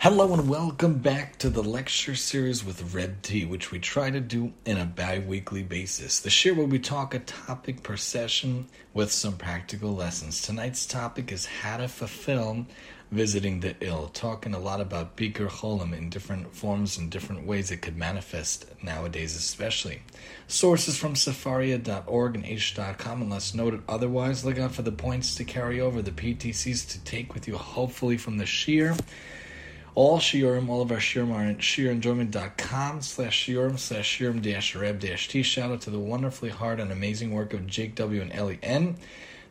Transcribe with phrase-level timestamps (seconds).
[0.00, 4.20] Hello and welcome back to the lecture series with Reb T, which we try to
[4.20, 6.20] do in a bi-weekly basis.
[6.20, 10.40] This year where we talk a topic per session with some practical lessons.
[10.40, 12.66] Tonight's topic is how to fulfill
[13.10, 17.72] visiting the ill, talking a lot about Bikur Cholim in different forms and different ways
[17.72, 20.02] it could manifest nowadays especially.
[20.46, 24.44] Sources from Sefaria.org and Aish.com, unless noted otherwise.
[24.44, 28.16] Look out for the points to carry over, the PTCs to take with you, hopefully
[28.16, 28.96] from the shiur
[29.98, 35.00] all shiurim, all of our shiurim are at shiurenjoyment.com slash shiurim slash shiurim dash reb
[35.00, 35.42] dash t.
[35.42, 38.22] Shout out to the wonderfully hard and amazing work of Jake W.
[38.22, 38.96] and Ellie N.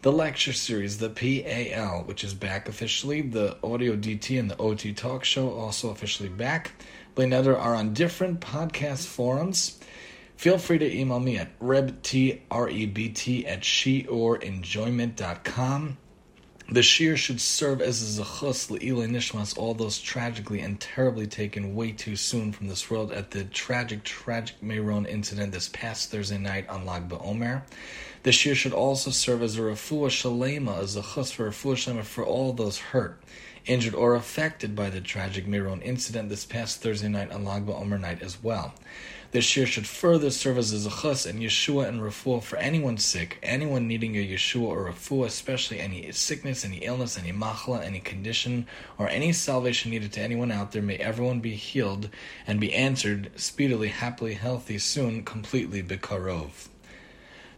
[0.03, 4.93] The lecture series, the PAL, which is back officially, the Audio DT and the OT
[4.93, 6.71] Talk Show also officially back.
[7.13, 9.77] Bli neder are on different podcast forums.
[10.37, 15.97] Feel free to email me at rebt, R-E-B-T, at shiurenjoyment.com.
[16.69, 21.75] The shiur should serve as a zechus le'ilay nishmas, all those tragically and terribly taken
[21.75, 26.37] way too soon from this world at the tragic, tragic Meron incident this past Thursday
[26.37, 27.61] night on Lag BaOmer.
[28.23, 32.25] The shiur should also serve as a refuah shalema, a zechus for refuah shalema for
[32.25, 33.21] all those hurt,
[33.65, 37.97] injured, or affected by the tragic Meron incident this past Thursday night on Lag BaOmer
[37.97, 38.73] night as well.
[39.37, 43.87] This should further serve as a zechus and Yeshua and refuah for anyone sick, anyone
[43.87, 48.65] needing a Yeshua or refuah, especially any sickness, any illness, any machla, any condition,
[48.97, 50.81] or any salvation needed to anyone out there.
[50.81, 52.09] May everyone be healed
[52.47, 56.69] and be answered speedily, happily, healthy, soon, completely, bekarov.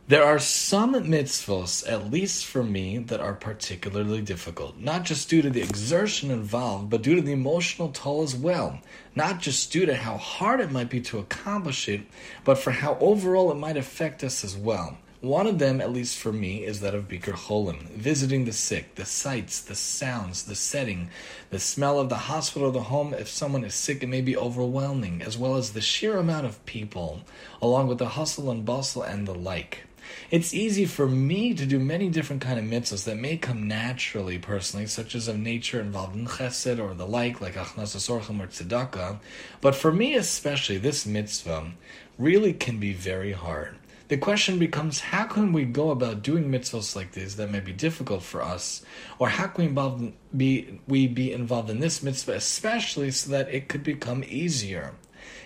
[0.09, 5.43] There are some mitzvos, at least for me, that are particularly difficult, not just due
[5.43, 8.79] to the exertion involved, but due to the emotional toll as well.
[9.13, 12.01] Not just due to how hard it might be to accomplish it,
[12.43, 14.97] but for how overall it might affect us as well.
[15.21, 18.95] One of them, at least for me, is that of Bikur Cholim, visiting the sick,
[18.95, 21.11] the sights, the sounds, the setting,
[21.51, 23.13] the smell of the hospital or the home.
[23.13, 26.66] If someone is sick, it may be overwhelming, as well as the sheer amount of
[26.66, 27.21] people,
[27.61, 29.84] along with the hustle and bustle and the like.
[30.31, 34.38] It's easy for me to do many different kind of mitzvahs that may come naturally
[34.38, 38.47] personally, such as of nature involved in chesed or the like, like achnasas orchim or
[38.47, 39.20] tzedakah.
[39.62, 41.72] But for me especially, this mitzvah
[42.18, 43.78] really can be very hard.
[44.09, 47.74] The question becomes how can we go about doing mitzvahs like these that may be
[47.74, 48.84] difficult for us,
[49.20, 53.70] or how can we, be, we be involved in this mitzvah especially so that it
[53.70, 54.96] could become easier?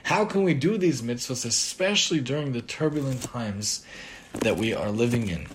[0.03, 3.85] How can we do these mitzvahs, especially during the turbulent times
[4.39, 5.47] that we are living in.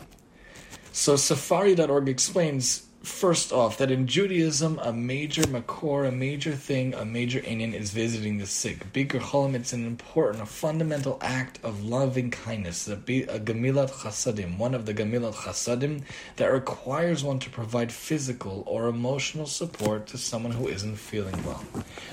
[0.92, 7.04] So Sefaria.org explains first off that in Judaism, a major makor, a major thing, a
[7.04, 8.92] major inyan is visiting the sick.
[8.92, 14.58] Bikur cholim, it's an important, a fundamental act of loving kindness, a, a gamilat chasadim,
[14.58, 16.02] one of the gamilat chasadim
[16.36, 21.64] that requires one to provide physical or emotional support to someone who isn't feeling well.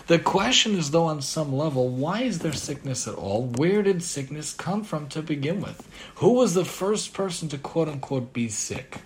[0.07, 3.43] The question is, though, on some level, why is there sickness at all?
[3.43, 5.87] Where did sickness come from to begin with?
[6.15, 9.01] Who was the first person to quote unquote be sick?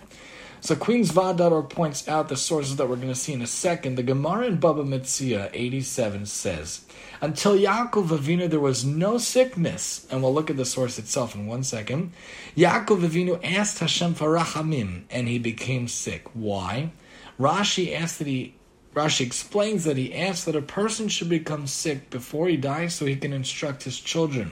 [0.62, 3.94] So queensvad.org points out the sources that we're going to see in a second.
[3.94, 6.84] The Gemara in Baba Metzia 87 says,
[7.22, 10.06] Until Yaakov Avinu there was no sickness.
[10.10, 12.12] And we'll look at the source itself in one second.
[12.56, 16.28] Yaakov Avinu asked Hashem for rachamim, and he became sick.
[16.34, 16.92] Why?
[17.38, 18.54] Rashi asked that he
[18.94, 23.06] Rashi explains that he asks that a person should become sick before he dies so
[23.06, 24.50] he can instruct his children.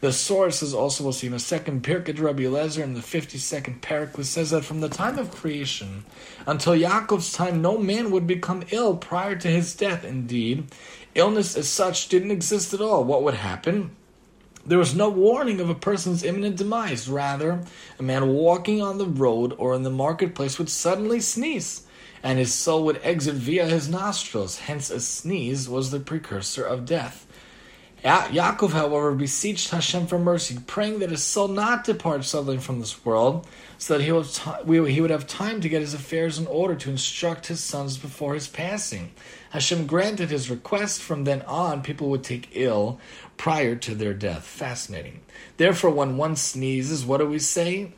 [0.00, 3.80] The source is also, we'll see in a second, Pirkei Rabbi Eliezer in the 52nd
[3.80, 6.04] parak, says that from the time of creation
[6.46, 10.04] until Yaakov's time, no man would become ill prior to his death.
[10.04, 10.68] Indeed,
[11.16, 13.02] illness as such didn't exist at all.
[13.02, 13.96] What would happen?
[14.64, 17.08] There was no warning of a person's imminent demise.
[17.08, 17.64] Rather,
[17.98, 21.88] a man walking on the road or in the marketplace would suddenly sneeze
[22.22, 24.60] and his soul would exit via his nostrils.
[24.60, 27.26] Hence, a sneeze was the precursor of death.
[28.04, 32.80] Ya- Yaakov, however, beseeched Hashem for mercy, praying that his soul not depart suddenly from
[32.80, 36.46] this world, so that he t- he would have time to get his affairs in
[36.46, 39.12] order to instruct his sons before his passing.
[39.50, 41.02] Hashem granted his request.
[41.02, 43.00] From then on, people would take ill
[43.36, 44.44] prior to their death.
[44.44, 45.20] Fascinating.
[45.56, 47.92] Therefore, when one sneezes, what do we say?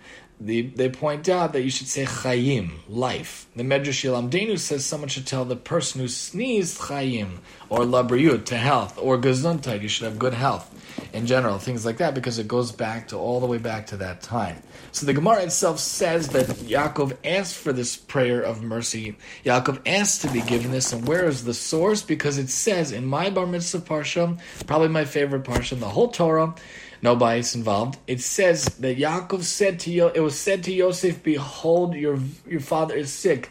[0.45, 3.47] The, they point out that you should say chayim, life.
[3.55, 8.57] The Medrash Yilamdenu says someone should tell the person who sneezed chayim, or labriyut, to
[8.57, 10.69] health, or gesundheit, you should have good health.
[11.13, 13.97] In general, things like that, because it goes back to all the way back to
[13.99, 14.61] that time.
[14.91, 19.17] So the Gemara itself says that Yaakov asked for this prayer of mercy.
[19.45, 22.03] Yaakov asked to be given this, and where is the source?
[22.03, 26.09] Because it says in my Bar Mitzvah Parsha, probably my favorite Parsha in the whole
[26.09, 26.55] Torah,
[27.03, 27.99] no bias involved.
[28.07, 32.19] It says that Yaakov said to Yo- it was said to Yosef, "Behold, your
[32.49, 33.51] your father is sick."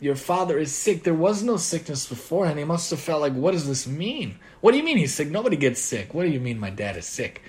[0.00, 1.02] Your father is sick.
[1.02, 2.58] There was no sickness beforehand.
[2.58, 4.36] He must have felt like, what does this mean?
[4.60, 5.30] What do you mean he's sick?
[5.30, 6.12] Nobody gets sick.
[6.12, 7.40] What do you mean my dad is sick?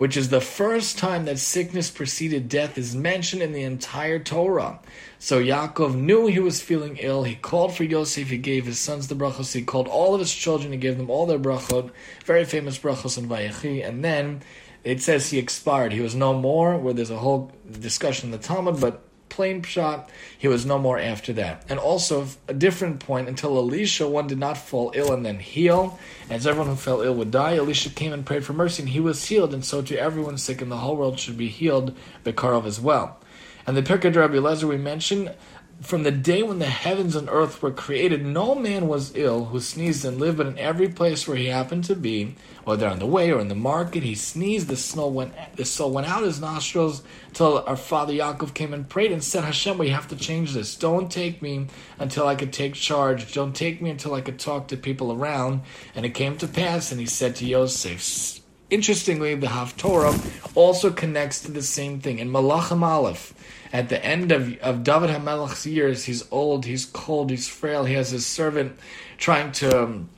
[0.00, 4.80] Which is the first time that sickness preceded death is mentioned in the entire Torah.
[5.18, 7.24] So Yaakov knew he was feeling ill.
[7.24, 8.28] He called for Yosef.
[8.28, 9.52] He gave his sons the brachos.
[9.52, 10.72] He called all of his children.
[10.72, 11.90] He gave them all their brachot,
[12.24, 13.86] very famous brachos in Vayechi.
[13.86, 14.40] And then
[14.84, 15.92] it says he expired.
[15.92, 16.78] He was no more.
[16.78, 20.98] Where there's a whole discussion in the Talmud, but plain shot, he was no more
[20.98, 21.64] after that.
[21.68, 25.98] And also, a different point, until Elisha, one did not fall ill and then heal.
[26.28, 29.00] As everyone who fell ill would die, Elisha came and prayed for mercy, and he
[29.00, 32.66] was healed, and so to everyone sick in the whole world should be healed, Bekarov
[32.66, 33.18] as well.
[33.66, 35.32] And the Pirkei Rabbi Lezer we mentioned,
[35.80, 39.60] from the day when the heavens and earth were created, no man was ill who
[39.60, 42.34] sneezed and lived, but in every place where he happened to be,
[42.64, 44.68] whether on the way or in the market, he sneezed.
[44.68, 48.88] The snow went, the soul went out his nostrils till our father Yaakov came and
[48.88, 50.76] prayed and said, "Hashem, we have to change this.
[50.76, 51.66] Don't take me
[51.98, 53.32] until I could take charge.
[53.32, 55.62] Don't take me until I could talk to people around."
[55.94, 58.40] And it came to pass, and he said to Yosef.
[58.68, 60.14] Interestingly, the Haftorah
[60.54, 63.34] also connects to the same thing in Malachim Aleph
[63.72, 67.84] at the end of, of David HaMelech's years, he's old, he's cold, he's frail.
[67.84, 68.76] He has his servant
[69.18, 70.08] trying to um,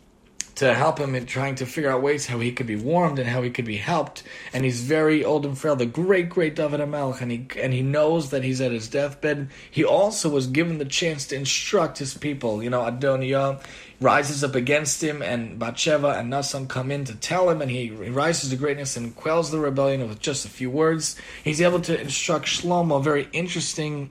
[0.63, 3.29] to help him in trying to figure out ways how he could be warmed and
[3.29, 4.23] how he could be helped.
[4.53, 5.75] And he's very old and frail.
[5.75, 9.51] The great, great David HaMelech, and he and he knows that he's at his deathbed.
[9.69, 12.63] He also was given the chance to instruct his people.
[12.63, 13.61] You know, Adoniah
[14.01, 17.89] rises up against him, and Bathsheba and Nasan come in to tell him, and he,
[17.89, 21.17] he rises to greatness and quells the rebellion with just a few words.
[21.43, 24.11] He's able to instruct Shlomo, a very interesting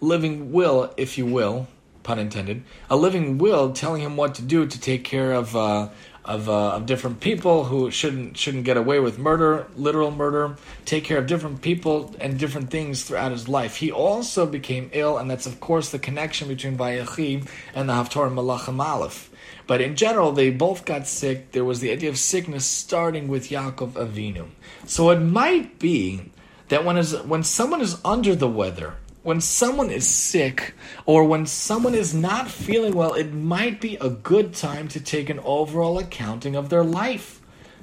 [0.00, 1.68] living will, if you will,
[2.02, 5.56] pun intended, a living will telling him what to do to take care of.
[5.56, 5.88] Uh,
[6.24, 11.02] of, uh, of different people who shouldn't shouldn't get away with murder, literal murder, take
[11.02, 13.74] care of different people and different things throughout his life.
[13.76, 18.32] He also became ill, and that's of course the connection between Vayechi and the Haftorah
[18.32, 19.30] Malachim Aleph.
[19.66, 21.52] But in general, they both got sick.
[21.52, 24.48] There was the idea of sickness starting with Yaakov Avinu.
[24.86, 26.30] So it might be
[26.68, 30.74] that when, is, when someone is under the weather, when someone is sick,
[31.06, 35.30] or when someone is not feeling well, it might be a good time to take
[35.30, 37.40] an overall accounting of their life,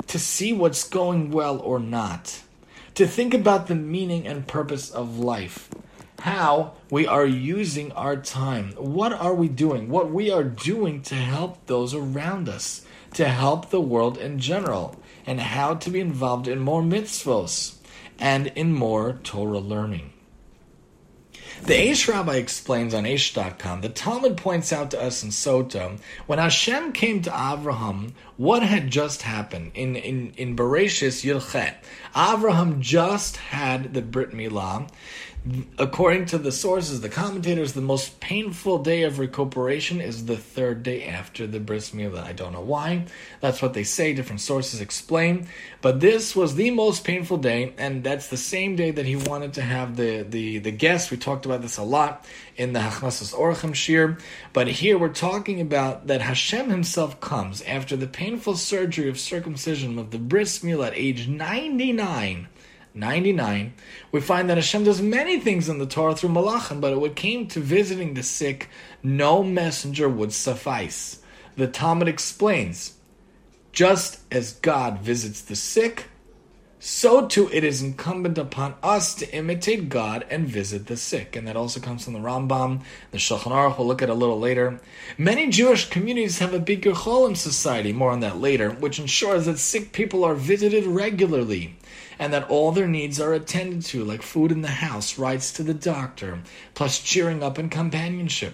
[0.08, 2.42] to see what's going well or not,
[2.96, 5.70] to think about the meaning and purpose of life
[6.22, 8.72] how we are using our time.
[8.74, 9.90] What are we doing?
[9.90, 15.02] What we are doing to help those around us, to help the world in general,
[15.26, 17.76] and how to be involved in more mitzvos
[18.20, 20.12] and in more Torah learning.
[21.64, 26.40] The Aish Rabbi explains on Aish.com, the Talmud points out to us in Sota, when
[26.40, 31.76] Hashem came to Avraham, what had just happened in, in, in Bereshis Yilchet.
[32.16, 34.90] Avraham just had the Brit Milah,
[35.78, 40.84] According to the sources, the commentators, the most painful day of recuperation is the third
[40.84, 42.24] day after the bris milah.
[42.24, 43.06] I don't know why.
[43.40, 44.14] That's what they say.
[44.14, 45.48] Different sources explain.
[45.82, 49.54] But this was the most painful day, and that's the same day that he wanted
[49.54, 51.10] to have the the the guest.
[51.10, 52.26] We talked about this a lot
[52.58, 54.20] in the Hachnasas Orchim shiur.
[54.52, 60.00] But here we're talking about that Hashem Himself comes after the painful surgery of circumcision
[60.00, 62.50] of the bris milah at age ninety nine
[63.00, 63.74] 99,
[64.12, 67.16] we find that Hashem does many things in the Torah through Malachim, but when it
[67.16, 68.70] came to visiting the sick,
[69.02, 71.22] no messenger would suffice.
[71.56, 72.96] The Talmud explains
[73.72, 76.06] just as God visits the sick,
[76.80, 81.36] so too it is incumbent upon us to imitate God and visit the sick.
[81.36, 82.82] And that also comes from the Rambam,
[83.12, 84.80] the Shulchan Aruch, we'll look at a little later.
[85.18, 89.60] Many Jewish communities have a Bikur Cholim society, more on that later, which ensures that
[89.60, 91.76] sick people are visited regularly
[92.20, 95.64] and that all their needs are attended to, like food in the house, rights to
[95.64, 96.40] the doctor,
[96.76, 98.54] plus cheering up and companionship.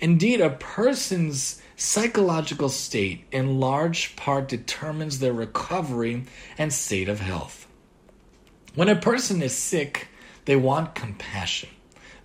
[0.00, 6.24] Indeed, a person's psychological state in large part determines their recovery
[6.58, 7.66] and state of health.
[8.74, 10.08] When a person is sick,
[10.44, 11.70] they want compassion.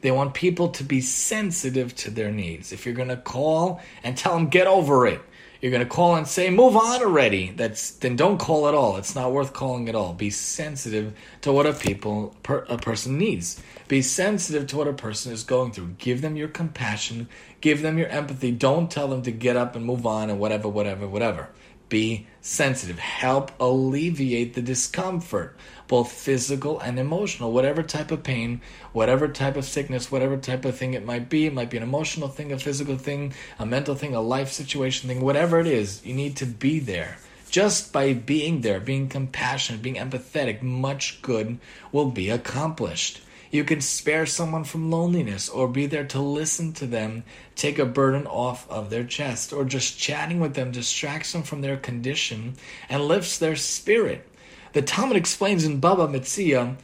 [0.01, 2.72] They want people to be sensitive to their needs.
[2.72, 5.22] If you're going to call and tell them, get over it,
[5.65, 7.50] you're going to call and say, move on already.
[7.50, 8.98] That's then don't call at all.
[8.98, 10.13] It's not worth calling at all.
[10.13, 13.60] Be sensitive to what a people per, a person needs.
[13.88, 15.95] Be sensitive to what a person is going through.
[15.98, 17.29] Give them your compassion.
[17.62, 18.51] Give them your empathy.
[18.51, 21.50] Don't tell them to get up and move on and whatever, whatever, whatever.
[21.89, 23.00] Be sensitive.
[23.00, 25.57] Help alleviate the discomfort
[25.88, 27.51] both physical and emotional.
[27.51, 28.62] Whatever type of pain,
[28.94, 31.84] whatever type of sickness, whatever type of thing it might be, it might be an
[31.84, 36.06] emotional thing, a physical thing, a mental thing, a life situation thing, whatever it is,
[36.06, 37.18] you need to be there.
[37.50, 41.58] Just by being there, being compassionate, being empathetic, much good
[41.92, 43.22] will be accomplished.
[43.51, 47.24] You can spare someone from loneliness or be there to listen to them,
[47.56, 51.62] take a burden off of their chest, or just chatting with them distracts them from
[51.62, 52.56] their condition
[52.89, 54.27] and lifts their spirit.
[54.75, 56.75] The Talmud explains in Baba Metzia,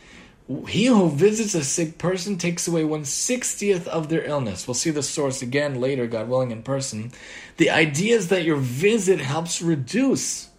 [0.69, 4.65] he who visits a sick person takes away one sixtieth of their illness.
[4.65, 7.11] We'll see the source again later, God willing, in person.
[7.57, 10.51] The idea is that your visit helps reduce,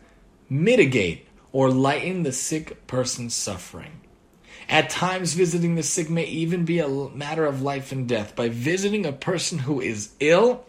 [0.51, 4.03] mitigate, or lighten the sick person's suffering.
[4.69, 8.37] At times, visiting the sick may even be a matter of life and death.
[8.37, 10.67] By visiting a person who is ill,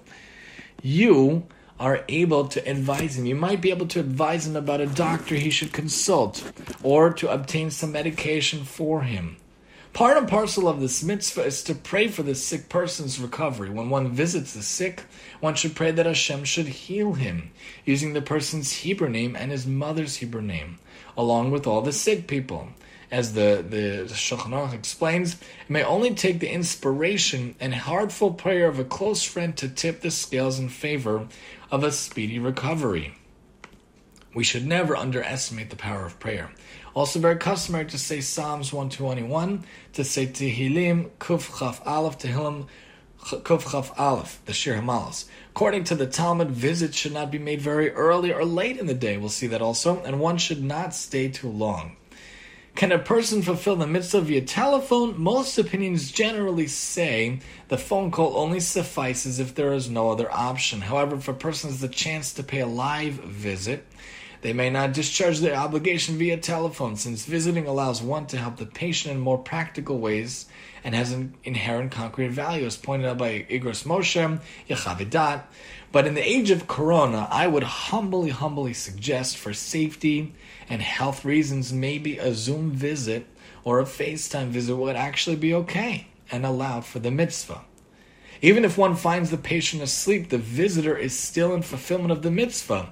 [0.82, 1.46] you
[1.80, 3.26] are able to advise him.
[3.26, 6.44] You might be able to advise him about a doctor he should consult
[6.82, 9.38] or to obtain some medication for him.
[9.94, 13.70] Part and parcel of this mitzvah is to pray for the sick person's recovery.
[13.70, 15.04] When one visits the sick,
[15.40, 17.52] one should pray that Hashem should heal him,
[17.86, 20.80] using the person's Hebrew name and his mother's Hebrew name,
[21.16, 22.70] along with all the sick people
[23.14, 28.80] as the, the Shulchan explains, it may only take the inspiration and heartful prayer of
[28.80, 31.28] a close friend to tip the scales in favor
[31.74, 33.16] of a speedy recovery.
[34.36, 36.52] We should never underestimate the power of prayer.
[36.94, 42.68] Also, very customary to say Psalms 121, to say Tehillim, Kuf Chaf Aleph, Tehillim,
[43.18, 45.26] Kuf Chaf Aleph, the Shir Hamalas.
[45.50, 48.94] According to the Talmud, visits should not be made very early or late in the
[48.94, 49.18] day.
[49.18, 50.00] We'll see that also.
[50.04, 51.96] And one should not stay too long.
[52.76, 55.22] Can a person fulfill the mitzvah via telephone?
[55.22, 60.82] Most opinions generally say the phone call only suffices if there is no other option.
[60.82, 63.86] However, if a person has the chance to pay a live visit,
[64.42, 68.66] they may not discharge their obligation via telephone, since visiting allows one to help the
[68.66, 70.48] patient in more practical ways
[70.84, 75.44] and has an inherent concrete value, as pointed out by Igros Moshe, Yechave Da'at.
[75.94, 80.34] But in the age of Corona, I would humbly, humbly suggest for safety
[80.68, 83.28] and health reasons, maybe a Zoom visit
[83.64, 87.62] or a FaceTime visit would actually be okay and allowed for the mitzvah.
[88.42, 92.32] Even if one finds the patient asleep, the visitor is still in fulfillment of the
[92.32, 92.90] mitzvah,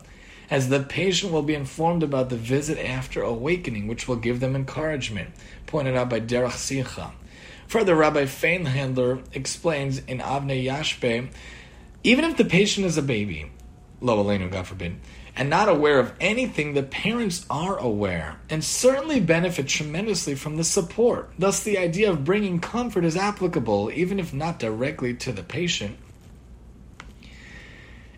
[0.51, 4.55] as the patient will be informed about the visit after awakening, which will give them
[4.55, 5.31] encouragement,
[5.65, 7.13] pointed out by Derech Simcha.
[7.67, 11.29] Further, Rabbi Feinhandler explains in Avnei Yashfei,
[12.03, 13.51] even if the patient is a baby,
[13.99, 14.97] lo aleinu, God forbid,
[15.35, 20.63] and not aware of anything, the parents are aware and certainly benefit tremendously from the
[20.63, 21.31] support.
[21.37, 25.97] Thus, the idea of bringing comfort is applicable, even if not directly to the patient.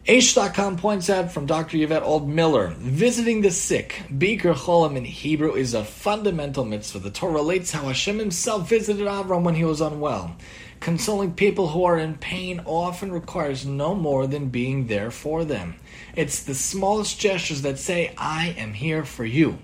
[0.07, 1.77] Aish.com points out from Dr.
[1.77, 6.99] Yvette Alt-Miller visiting the sick, Bikur Cholim in Hebrew, is a fundamental mitzvah.
[6.99, 10.35] The Torah relates how Hashem himself visited Avram when he was unwell.
[10.83, 15.75] Consoling people who are in pain often requires no more than being there for them.
[16.13, 19.59] It's the smallest gestures that say, I am here for you,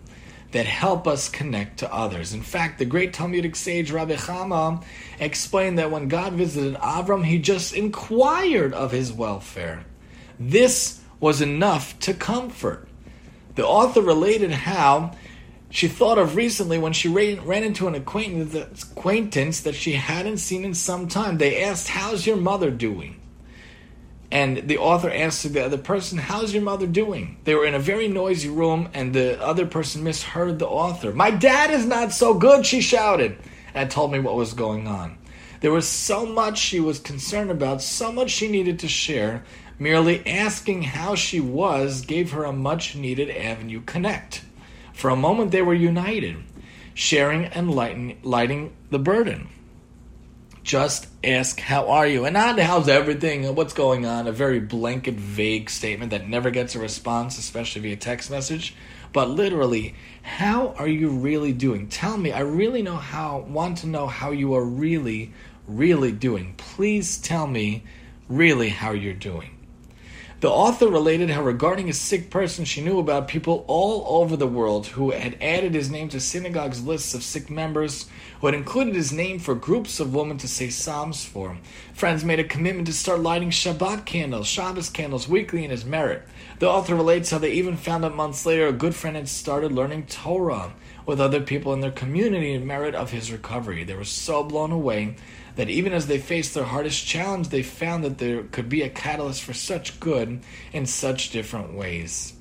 [0.51, 2.33] that help us connect to others.
[2.33, 4.81] In fact, the great Talmudic sage Rabbi Chama
[5.19, 9.83] explained that when God visited Avram, he just inquired of his welfare.
[10.39, 12.87] This was enough to comfort.
[13.55, 15.17] The author related how
[15.69, 20.37] she thought of recently when she ran, ran into an acquaintance, acquaintance that she hadn't
[20.37, 21.37] seen in some time.
[21.37, 23.19] They asked, How's your mother doing?
[24.31, 27.37] And the author asked the other person, How's your mother doing?
[27.43, 31.13] They were in a very noisy room, and the other person misheard the author.
[31.13, 33.37] My dad is not so good, she shouted,
[33.73, 35.17] and told me what was going on.
[35.61, 39.43] There was so much she was concerned about, so much she needed to share,
[39.81, 44.41] Merely asking how she was gave her a much needed avenue connect.
[44.99, 46.35] For a moment they were united,
[46.93, 49.47] sharing and lighten, lighting the burden.
[50.61, 52.25] Just ask, How are you?
[52.25, 56.75] And not how's everything, what's going on, a very blanket, vague statement that never gets
[56.75, 58.75] a response, especially via text message.
[59.13, 61.87] But literally, how are you really doing?
[61.87, 65.31] Tell me, I really know how, want to know how you are really,
[65.65, 66.55] really doing.
[66.57, 67.85] Please tell me
[68.27, 69.58] really how you're doing.
[70.41, 74.47] The author related how, regarding a sick person she knew about, people all over the
[74.47, 78.05] world who had added his name to synagogues' lists of sick members,
[78.39, 81.49] who had included his name for groups of women to say psalms for.
[81.49, 81.59] him.
[81.93, 86.23] Friends made a commitment to start lighting Shabbat candles, Shabbos candles weekly in his merit.
[86.59, 89.73] The author relates how they even found out months later a good friend had started
[89.73, 90.71] learning Torah
[91.05, 93.83] with other people in their community in merit of his recovery.
[93.83, 95.15] They were so blown away
[95.59, 98.89] that even as they faced their hardest challenge, they found that there could be a
[98.89, 100.39] catalyst for such good
[100.73, 102.33] in such different ways.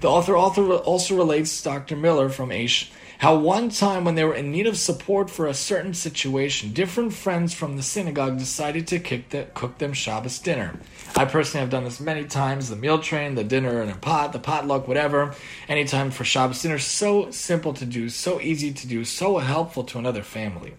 [0.00, 1.96] The author also relates Dr.
[1.96, 5.52] Miller from Aish how one time when they were in need of support for a
[5.52, 10.80] certain situation, different friends from the synagogue decided to the, cook them Shabbos dinner.
[11.14, 14.32] I personally have done this many times the meal train, the dinner in a pot,
[14.32, 15.34] the potluck, whatever.
[15.68, 16.78] Anytime for Shabbos dinner.
[16.78, 20.72] So simple to do, so easy to do, so helpful to another family.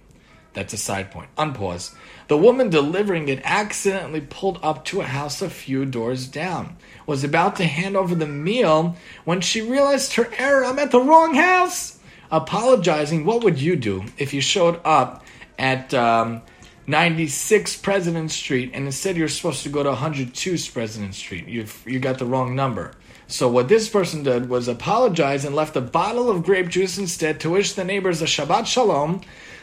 [0.53, 1.34] That's a side point.
[1.38, 1.96] Unpause.
[2.27, 6.77] The woman delivering it accidentally pulled up to a house a few doors down.
[7.05, 10.65] Was about to hand over the meal when she realized her error.
[10.65, 12.00] I'm at the wrong house.
[12.31, 15.25] Apologizing, what would you do if you showed up
[15.58, 16.41] at um,
[16.88, 21.48] 96 President Street and instead you're supposed to go to 102 President Street?
[21.48, 22.93] You you got the wrong number.
[23.27, 27.39] So what this person did was apologize and left a bottle of grape juice instead
[27.41, 29.22] to wish the neighbors a Shabbat Shalom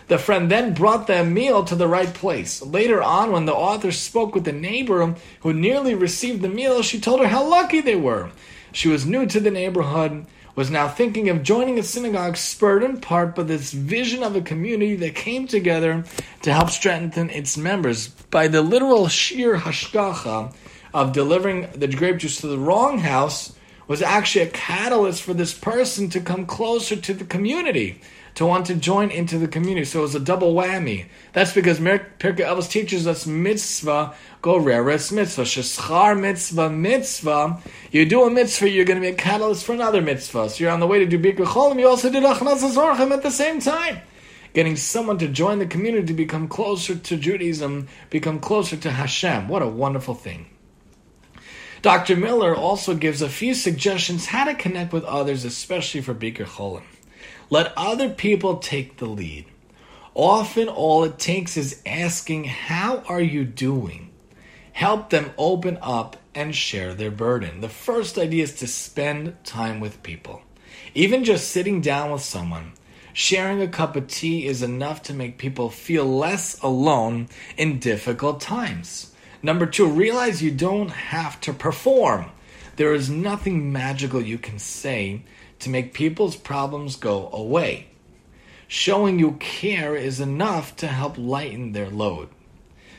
[0.08, 2.62] the friend then brought the meal to the right place.
[2.62, 6.98] Later on, when the author spoke with the neighbor who nearly received the meal, she
[6.98, 8.30] told her how lucky they were.
[8.72, 13.00] She was new to the neighborhood, was now thinking of joining a synagogue, spurred in
[13.00, 16.04] part by this vision of a community that came together
[16.42, 18.08] to help strengthen its members.
[18.08, 20.54] By the literal sheer hashgacha
[20.94, 23.52] of delivering the grape juice to the wrong house,
[23.86, 27.98] was actually a catalyst for this person to come closer to the community
[28.38, 29.84] to want to join into the community.
[29.84, 31.06] So it was a double whammy.
[31.32, 34.14] That's because Pirkei Avos teaches us mitzvah
[34.44, 35.42] goreres mitzvah.
[35.42, 37.60] Sheschar mitzvah mitzvah.
[37.90, 40.50] You do a mitzvah, you're going to be a catalyst for another mitzvah.
[40.50, 43.24] So you're on the way to do Birkat Cholim, you also did Achnas Zorchim at
[43.24, 44.02] the same time.
[44.54, 49.48] Getting someone to join the community to become closer to Judaism, become closer to Hashem.
[49.48, 50.46] What a wonderful thing.
[51.82, 52.14] Dr.
[52.14, 56.84] Miller also gives a few suggestions how to connect with others, especially for Birkat Cholim.
[57.50, 59.46] Let other people take the lead.
[60.14, 64.10] Often, all it takes is asking, How are you doing?
[64.72, 67.62] Help them open up and share their burden.
[67.62, 70.42] The first idea is to spend time with people.
[70.94, 72.72] Even just sitting down with someone,
[73.14, 78.40] sharing a cup of tea is enough to make people feel less alone in difficult
[78.40, 79.14] times.
[79.42, 82.26] Number two, realize you don't have to perform.
[82.76, 85.22] There is nothing magical you can say
[85.60, 87.88] to make people's problems go away.
[88.66, 92.28] Showing you care is enough to help lighten their load.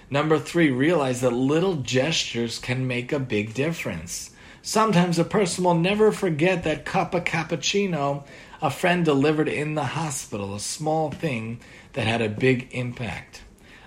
[0.09, 4.31] Number three, realize that little gestures can make a big difference.
[4.61, 8.23] Sometimes a person will never forget that cup of cappuccino
[8.61, 11.59] a friend delivered in the hospital, a small thing
[11.93, 13.41] that had a big impact.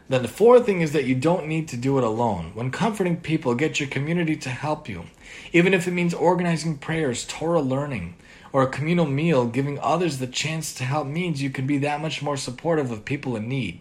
[0.09, 2.53] Then the fourth thing is that you don't need to do it alone.
[2.55, 5.05] When comforting people, get your community to help you.
[5.53, 8.15] Even if it means organizing prayers, Torah learning,
[8.53, 12.01] or a communal meal, giving others the chance to help means you can be that
[12.01, 13.81] much more supportive of people in need.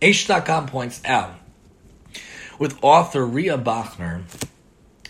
[0.00, 1.34] Aish.com points out,
[2.58, 4.22] with author Ria Bachner,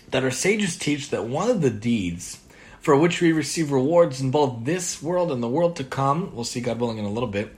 [0.09, 2.39] that our sages teach that one of the deeds
[2.79, 6.43] for which we receive rewards in both this world and the world to come, we'll
[6.43, 7.55] see God willing in a little bit,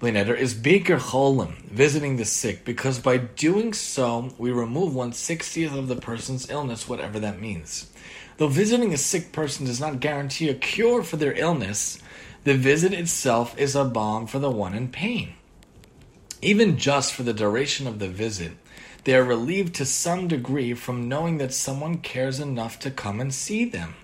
[0.00, 5.74] Blineder, is Birkat Cholim, visiting the sick, because by doing so, we remove one sixtieth
[5.74, 7.92] of the person's illness, whatever that means.
[8.38, 11.98] Though visiting a sick person does not guarantee a cure for their illness,
[12.44, 15.34] the visit itself is a balm for the one in pain.
[16.40, 18.52] Even just for the duration of the visit,
[19.04, 23.34] they are relieved to some degree from knowing that someone cares enough to come and
[23.34, 23.96] see them.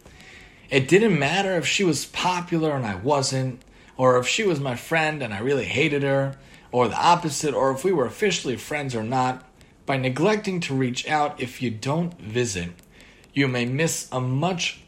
[0.69, 3.63] It didn't matter if she was popular and I wasn't,
[3.97, 6.37] or if she was my friend and I really hated her,
[6.73, 9.45] or the opposite, or if we were officially friends or not,
[9.87, 12.71] by neglecting to reach out if you don't visit,
[13.33, 14.81] you may miss a much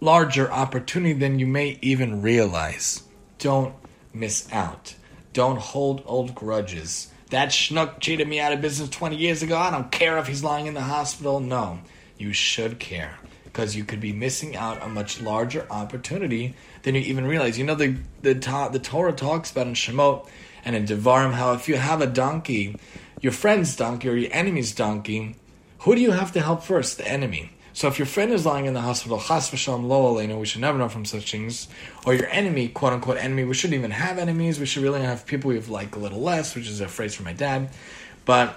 [0.00, 3.02] larger opportunity than you may even realize.
[3.38, 3.74] Don't
[4.12, 4.94] miss out.
[5.32, 7.10] Don't hold old grudges.
[7.30, 9.56] That schnook cheated me out of business 20 years ago.
[9.56, 11.40] I don't care if he's lying in the hospital.
[11.40, 11.80] No,
[12.16, 17.00] you should care because you could be missing out a much larger opportunity than you
[17.00, 17.58] even realize.
[17.58, 18.34] You know, the the,
[18.72, 20.28] the Torah talks about in Shemot
[20.64, 22.76] and in Devarim how if you have a donkey,
[23.20, 25.36] your friend's donkey or your enemy's donkey,
[25.80, 26.98] who do you have to help first?
[26.98, 27.50] The enemy.
[27.72, 30.60] So if your friend is lying in the hospital, chas v'shalom lo aleinu, we should
[30.60, 31.66] never know from such things.
[32.06, 34.60] Or your enemy, quote unquote enemy, we shouldn't even have enemies.
[34.60, 37.16] We should really have people we have like a little less, which is a phrase
[37.16, 37.70] from my dad.
[38.24, 38.56] But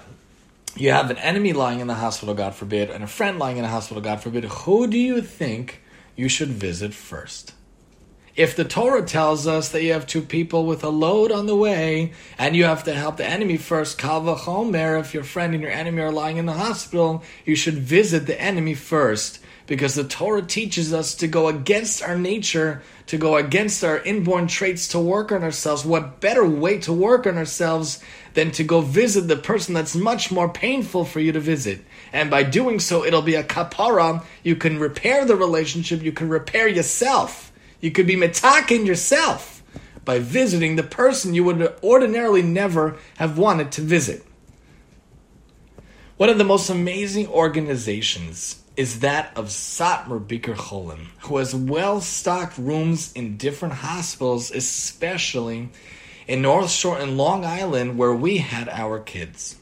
[0.76, 3.64] you have an enemy lying in the hospital, God forbid, and a friend lying in
[3.64, 5.82] the hospital, God forbid, who do you think
[6.14, 7.54] you should visit first?
[8.38, 11.56] If the Torah tells us that you have two people with a load on the
[11.56, 15.62] way and you have to help the enemy first, kal vachomer, if your friend and
[15.62, 20.04] your enemy are lying in the hospital, you should visit the enemy first because the
[20.04, 25.00] Torah teaches us to go against our nature, to go against our inborn traits to
[25.00, 25.84] work on ourselves.
[25.84, 28.00] What better way to work on ourselves
[28.34, 31.84] than to go visit the person that's much more painful for you to visit?
[32.12, 34.22] And by doing so, it'll be a kapara.
[34.44, 37.47] You can repair the relationship, you can repair yourself.
[37.80, 39.62] You could be metakin yourself
[40.04, 44.24] by visiting the person you would ordinarily never have wanted to visit.
[46.16, 52.00] One of the most amazing organizations is that of Satmar Bikur Cholim, who has well
[52.00, 55.68] stocked rooms in different hospitals, especially
[56.26, 59.57] in North Shore and Long Island, where we had our kids.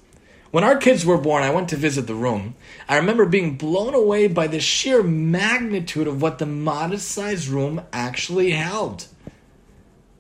[0.53, 2.55] When our kids were born, I went to visit the room.
[2.89, 7.83] I remember being blown away by the sheer magnitude of what the modest sized room
[7.93, 9.07] actually held.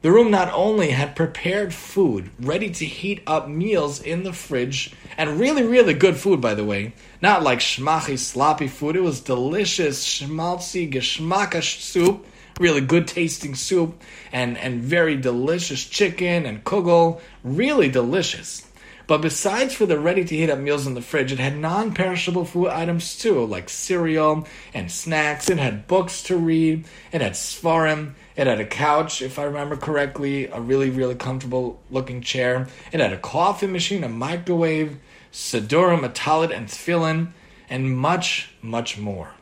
[0.02, 4.92] The room not only had prepared food, ready to heat up meals in the fridge,
[5.16, 6.92] and really, really good food, by the way.
[7.22, 8.96] Not like schmachy, sloppy food.
[8.96, 12.26] It was delicious, schmaltzy, geschmackish soup,
[12.60, 17.20] really good tasting soup, and, and very delicious chicken and kugel.
[17.42, 18.65] Really delicious.
[19.06, 21.94] But besides for the ready to heat up meals in the fridge, it had non
[21.94, 25.48] perishable food items too, like cereal and snacks.
[25.48, 26.86] It had books to read.
[27.12, 28.14] It had svarim.
[28.34, 32.66] It had a couch, if I remember correctly, a really, really comfortable looking chair.
[32.92, 34.98] It had a coffee machine, a microwave,
[35.32, 37.28] sidurim, a and tefillin,
[37.70, 39.35] and much, much more.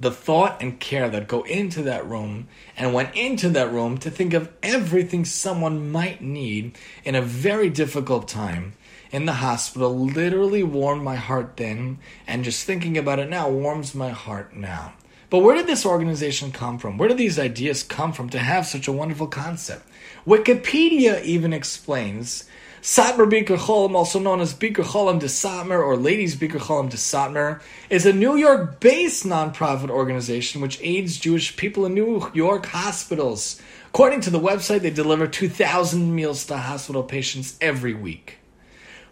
[0.00, 4.10] The thought and care that go into that room and went into that room to
[4.10, 8.74] think of everything someone might need in a very difficult time
[9.10, 13.94] in the hospital literally warmed my heart then, and just thinking about it now warms
[13.94, 14.92] my heart now.
[15.30, 16.96] But where did this organization come from?
[16.96, 19.86] Where did these ideas come from to have such a wonderful concept?
[20.26, 22.44] Wikipedia even explains
[22.82, 26.96] Satmar Bikur Cholim, also known as Bikur Cholim de Satmar or Ladies Bikur Cholim de
[26.96, 27.60] Satmar,
[27.90, 33.60] is a New York based nonprofit organization which aids Jewish people in New York hospitals.
[33.88, 38.38] According to the website, they deliver 2,000 meals to hospital patients every week.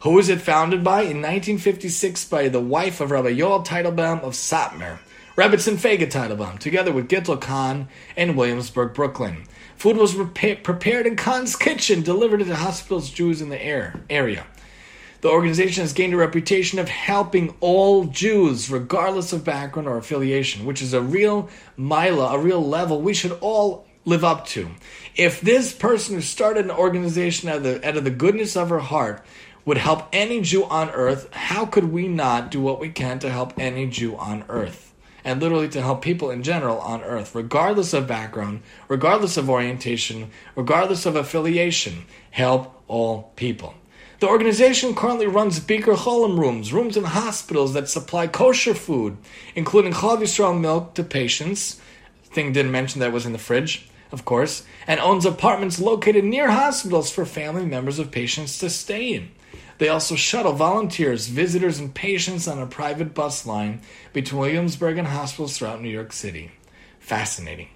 [0.02, 1.00] Who was it founded by?
[1.00, 5.00] In 1956 by the wife of Rabbi Yoel Teitelbaum of Satmar.
[5.34, 9.46] Rebbetzin Fega Teitelbaum, together with Gittel Kahn in Williamsburg, Brooklyn.
[9.76, 14.46] Food was prepared in Kahn's kitchen, delivered to the hospital's Jews in the air, area.
[15.20, 20.66] The organization has gained a reputation of helping all Jews, regardless of background or affiliation,
[20.66, 24.70] which is a real mila, a real level we should all live up to.
[25.14, 28.70] If this person who started an organization out of the, out of the goodness of
[28.70, 29.24] her heart
[29.64, 33.30] would help any Jew on earth, how could we not do what we can to
[33.30, 34.85] help any Jew on earth?
[35.26, 40.30] And literally to help people in general on earth, regardless of background, regardless of orientation,
[40.54, 42.06] regardless of affiliation.
[42.30, 43.74] Help all people.
[44.20, 49.16] The organization currently runs Bikur Cholim rooms, rooms in hospitals that supply kosher food,
[49.56, 51.80] including Yisrael milk to patients.
[52.26, 56.50] Thing didn't mention that was in the fridge, of course, and owns apartments located near
[56.52, 59.30] hospitals for family members of patients to stay in.
[59.78, 65.08] They also shuttle volunteers, visitors, and patients on a private bus line between Williamsburg and
[65.08, 66.52] hospitals throughout New York City.
[66.98, 67.68] Fascinating.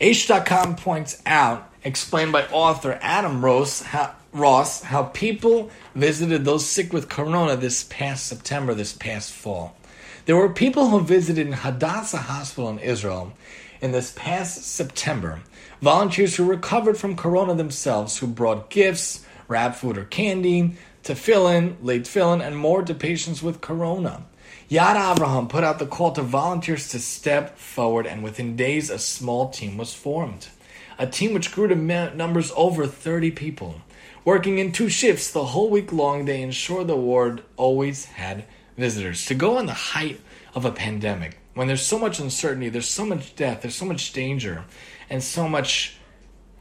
[0.00, 6.92] Aish.com points out, explained by author Adam Ross how, Ross, how people visited those sick
[6.92, 9.76] with corona this past September, this past fall.
[10.26, 13.32] There were people who visited Hadassah Hospital in Israel
[13.80, 15.40] in this past September,
[15.80, 21.48] volunteers who recovered from corona themselves, who brought gifts, wrap food or candy, to fill
[21.48, 24.24] in, late tefillin, and more to patients with corona.
[24.70, 28.98] Yad Avraham put out the call to volunteers to step forward, and within days, a
[28.98, 30.48] small team was formed.
[30.98, 33.80] A team which grew to numbers over 30 people.
[34.24, 38.44] Working in two shifts the whole week long, they ensured the ward always had
[38.76, 39.24] visitors.
[39.26, 40.20] To go on the height
[40.54, 44.12] of a pandemic, when there's so much uncertainty, there's so much death, there's so much
[44.12, 44.64] danger,
[45.08, 45.96] and so much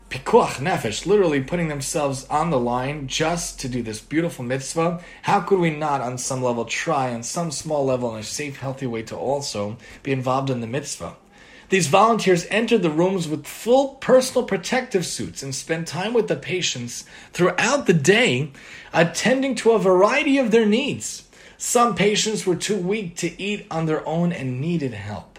[0.09, 5.41] pikuach nefesh, literally putting themselves on the line just to do this beautiful mitzvah, how
[5.41, 8.87] could we not, on some level, try, on some small level, in a safe, healthy
[8.87, 11.15] way, to also be involved in the mitzvah?
[11.69, 16.37] These volunteers entered the rooms with full personal protective suits and spent time with the
[16.37, 18.51] patients throughout the day,
[18.93, 21.27] attending to a variety of their needs.
[21.57, 25.36] Some patients were too weak to eat on their own and needed help.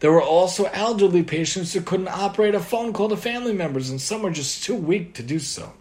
[0.00, 4.00] There were also elderly patients who couldn't operate a phone call to family members, and
[4.00, 5.72] some were just too weak to do so.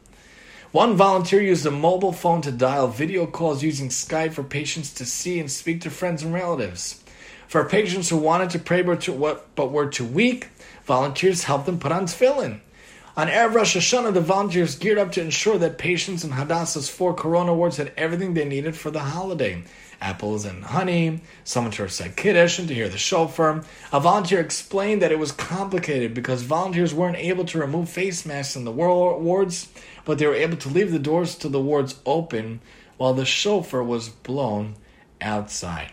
[0.71, 5.05] One volunteer used a mobile phone to dial video calls using Skype for patients to
[5.05, 7.01] see and speak to friends and relatives.
[7.47, 10.49] For patients who wanted to pray but, were too weak,
[10.85, 12.59] volunteers helped them put on tefillin.
[13.17, 17.13] On Erev Rosh Hashanah, the volunteers geared up to ensure that patients in Hadassah's four
[17.13, 19.63] corona wards had everything they needed for the holiday.
[20.01, 23.63] Apples and honey, someone to recite Kiddush and to hear the shofar.
[23.91, 28.55] A volunteer explained that it was complicated because volunteers weren't able to remove face masks
[28.55, 29.67] in the wards,
[30.03, 32.61] but they were able to leave the doors to the wards open
[32.97, 34.75] while the shofar was blown
[35.21, 35.91] outside.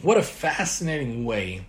[0.00, 1.66] What a fascinating way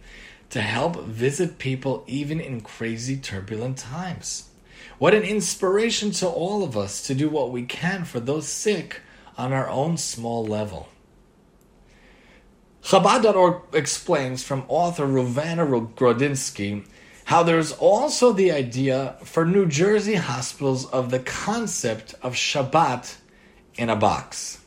[0.50, 4.50] to help visit people even in crazy, turbulent times.
[4.98, 9.02] What an inspiration to all of us to do what we can for those sick
[9.38, 10.88] on our own small level.
[12.86, 16.86] Chabad.org explains from author Rovana Grodinsky
[17.24, 23.16] how there's also the idea for New Jersey hospitals of the concept of Shabbat
[23.74, 24.60] in a box.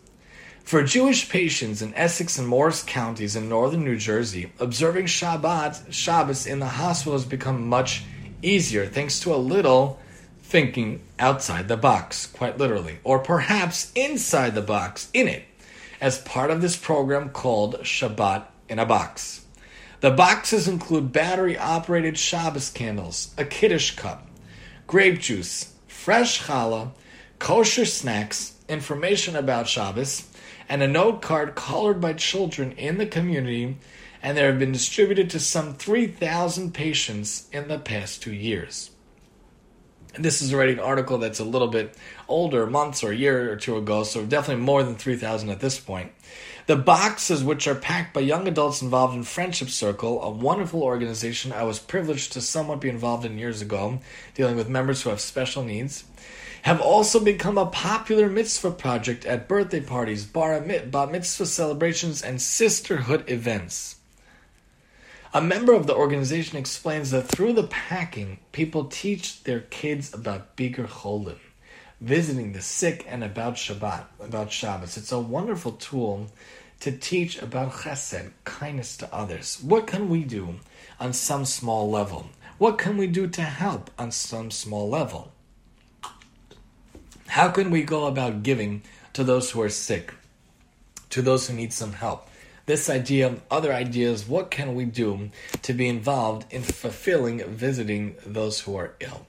[0.64, 6.44] For Jewish patients in Essex and Morris counties in northern New Jersey, observing Shabbat, Shabbos
[6.44, 8.02] in the hospital has become much
[8.42, 10.00] easier thanks to a little
[10.42, 15.44] thinking outside the box, quite literally, or perhaps inside the box, in it,
[16.00, 19.42] as part of this program called Shabbat in a Box.
[20.00, 24.26] The boxes include battery operated Shabbos candles, a Kiddush cup,
[24.86, 26.92] grape juice, fresh challah,
[27.38, 30.28] kosher snacks, information about Shabbos,
[30.68, 33.76] and a note card colored by children in the community,
[34.22, 38.90] and they have been distributed to some 3,000 patients in the past two years.
[40.18, 41.94] This is already an article that's a little bit
[42.26, 45.78] older, months or a year or two ago, so definitely more than 3,000 at this
[45.78, 46.12] point.
[46.66, 51.52] The boxes, which are packed by young adults involved in Friendship Circle, a wonderful organization
[51.52, 54.00] I was privileged to somewhat be involved in years ago,
[54.34, 56.04] dealing with members who have special needs
[56.62, 63.30] have also become a popular mitzvah project at birthday parties, bar, mitzvah celebrations, and sisterhood
[63.30, 63.97] events.
[65.34, 70.56] A member of the organization explains that through the packing, people teach their kids about
[70.56, 71.36] Bikur Cholim,
[72.00, 74.96] visiting the sick, and about Shabbat, about Shabbos.
[74.96, 76.28] It's a wonderful tool
[76.80, 79.58] to teach about chesed, kindness to others.
[79.62, 80.60] What can we do
[80.98, 82.30] on some small level?
[82.56, 85.32] What can we do to help on some small level?
[87.26, 90.14] How can we go about giving to those who are sick,
[91.10, 92.27] to those who need some help?
[92.68, 95.30] This idea, other ideas, what can we do
[95.62, 99.26] to be involved in fulfilling visiting those who are ill?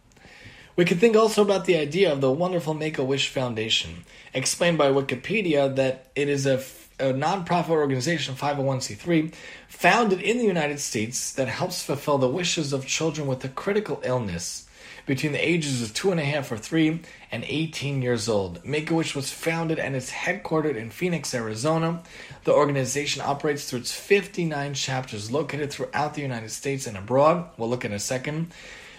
[0.75, 4.77] We could think also about the idea of the wonderful Make a Wish Foundation, explained
[4.77, 6.61] by Wikipedia that it is a
[6.99, 9.33] a nonprofit organization, 501c3,
[9.69, 14.01] founded in the United States that helps fulfill the wishes of children with a critical
[14.03, 14.67] illness
[15.09, 18.63] between the ages of two and a half or three and 18 years old.
[18.63, 22.03] Make a Wish was founded and is headquartered in Phoenix, Arizona.
[22.43, 27.49] The organization operates through its 59 chapters located throughout the United States and abroad.
[27.57, 28.53] We'll look in a second.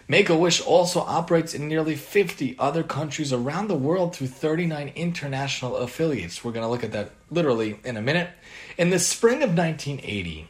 [0.09, 4.91] Make a Wish also operates in nearly 50 other countries around the world through 39
[4.97, 6.43] international affiliates.
[6.43, 8.31] We're going to look at that literally in a minute.
[8.77, 10.49] In the spring of 1980,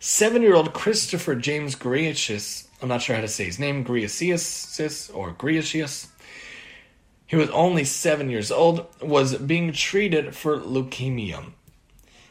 [0.00, 5.14] seven year old Christopher James Greicius I'm not sure how to say his name, Greicius
[5.14, 6.08] or Greicius.
[7.26, 11.52] He was only seven years old, was being treated for leukemia.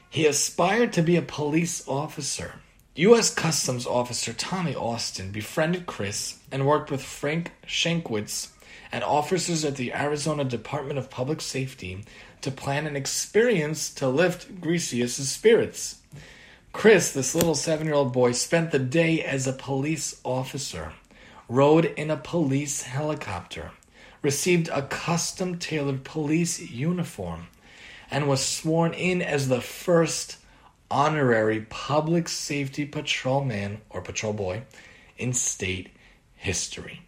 [0.09, 2.55] He aspired to be a police officer.
[2.95, 3.31] U.S.
[3.31, 8.49] Customs Officer Tommy Austin befriended Chris and worked with Frank Shankwitz
[8.91, 12.03] and officers at the Arizona Department of Public Safety
[12.41, 15.97] to plan an experience to lift Greicius' spirits.
[16.77, 20.93] Chris, this little seven year old boy, spent the day as a police officer,
[21.49, 23.71] rode in a police helicopter,
[24.21, 27.47] received a custom tailored police uniform,
[28.11, 30.37] and was sworn in as the first
[30.91, 34.61] honorary public safety patrolman or patrol boy
[35.17, 35.89] in state
[36.35, 37.01] history.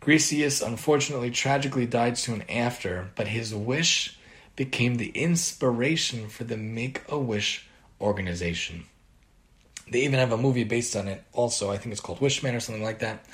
[0.00, 4.16] Greicius unfortunately tragically died soon after, but his wish
[4.54, 7.66] became the inspiration for the Make a Wish
[8.00, 8.84] organization.
[9.90, 11.70] They even have a movie based on it also.
[11.70, 13.24] I think it's called Wishman or something like that.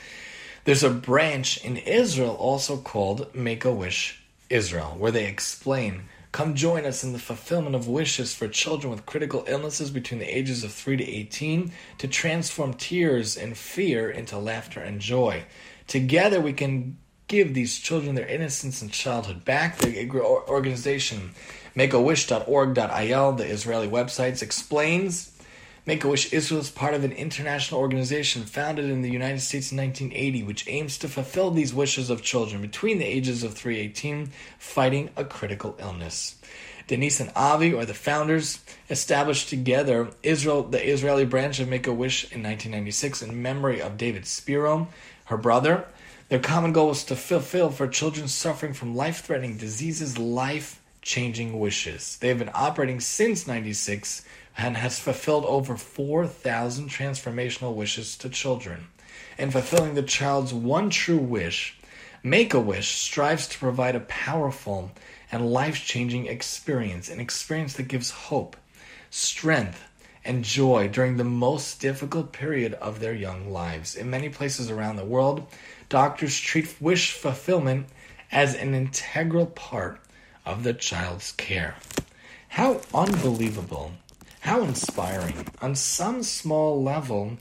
[0.64, 6.54] There's a branch in Israel also called Make a Wish Israel, where they explain Come
[6.54, 10.64] join us in the fulfillment of wishes for children with critical illnesses between the ages
[10.64, 15.44] of 3 to 18 to transform tears and fear into laughter and joy.
[15.86, 19.78] Together, we can give these children their innocence and childhood back.
[19.78, 21.30] The organization
[21.74, 25.35] makeawish.org.il, the Israeli websites, explains
[25.86, 29.70] Make a Wish Israel is part of an international organization founded in the United States
[29.70, 33.78] in 1980, which aims to fulfill these wishes of children between the ages of 3
[33.78, 36.34] and 18 fighting a critical illness.
[36.88, 38.58] Denise and Avi, or the founders,
[38.90, 43.96] established together Israel, the Israeli branch of Make a Wish in 1996 in memory of
[43.96, 44.88] David Spiro,
[45.26, 45.84] her brother.
[46.30, 51.60] Their common goal was to fulfill for children suffering from life threatening diseases life changing
[51.60, 52.16] wishes.
[52.16, 54.25] They've been operating since 96
[54.56, 58.88] and has fulfilled over 4,000 transformational wishes to children.
[59.38, 61.76] In fulfilling the child's one true wish,
[62.26, 64.90] Make a Wish strives to provide a powerful
[65.30, 68.56] and life changing experience, an experience that gives hope,
[69.10, 69.84] strength,
[70.24, 73.94] and joy during the most difficult period of their young lives.
[73.94, 75.46] In many places around the world,
[75.88, 77.86] doctors treat wish fulfillment
[78.32, 80.00] as an integral part
[80.44, 81.76] of the child's care.
[82.48, 83.92] How unbelievable,
[84.46, 85.34] how inspiring.
[85.60, 87.36] On some small level,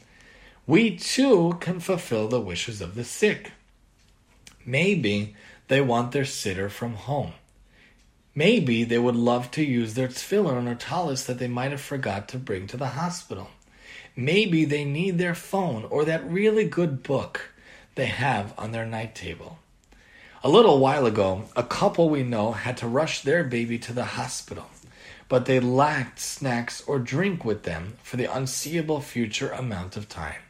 [0.65, 3.52] we too can fulfill the wishes of the sick.
[4.65, 5.36] Maybe
[5.68, 7.34] they want their sitter from home.
[8.34, 12.28] Maybe they would love to use their tefillin or talis that they might have forgot
[12.30, 13.50] to bring to the hospital.
[14.15, 17.52] Maybe they need their phone or that really good book
[17.94, 19.60] they have on their night table.
[20.44, 24.06] A little while ago, a couple we know had to rush their baby to the
[24.06, 24.65] hospital,
[25.27, 30.41] but they lacked snacks or drink with them for the unseeable future amount of time.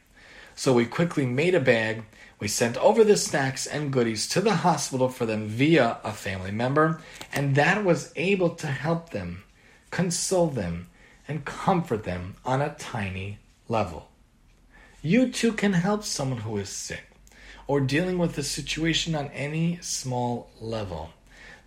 [0.56, 2.04] So we quickly made a bag
[2.38, 6.52] we sent over the snacks and goodies to the hospital for them via a family
[6.52, 7.00] member,
[7.32, 9.44] and that was able to help them,
[9.90, 10.88] console them,
[11.28, 14.10] and comfort them on a tiny level.
[15.02, 17.06] You too can help someone who is sick
[17.68, 21.12] or dealing with a situation on any small level.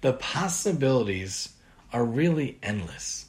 [0.03, 1.55] The possibilities
[1.93, 3.27] are really endless.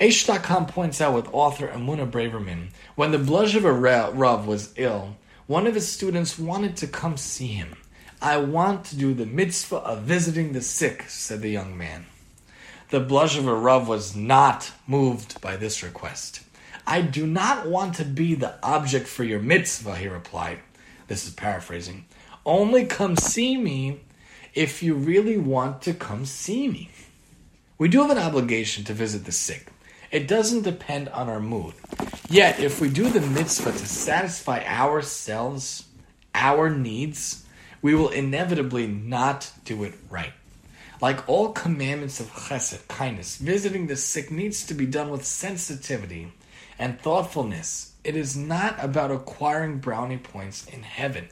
[0.00, 5.74] Aish.com points out with author Emuna Braverman when the Blazhever Rav was ill, one of
[5.74, 7.76] his students wanted to come see him.
[8.22, 12.06] I want to do the mitzvah of visiting the sick, said the young man.
[12.90, 16.42] The Blazhever Rav was not moved by this request.
[16.86, 20.60] I do not want to be the object for your mitzvah, he replied.
[21.08, 22.06] This is paraphrasing.
[22.44, 24.00] Only come see me
[24.54, 26.90] if you really want to come see me.
[27.80, 29.68] We do have an obligation to visit the sick.
[30.10, 31.72] It doesn't depend on our mood.
[32.28, 35.86] Yet, if we do the mitzvah to satisfy ourselves,
[36.34, 37.46] our needs,
[37.80, 40.34] we will inevitably not do it right.
[41.00, 46.34] Like all commandments of chesed, kindness, visiting the sick needs to be done with sensitivity
[46.78, 47.94] and thoughtfulness.
[48.04, 51.30] It is not about acquiring brownie points in heaven.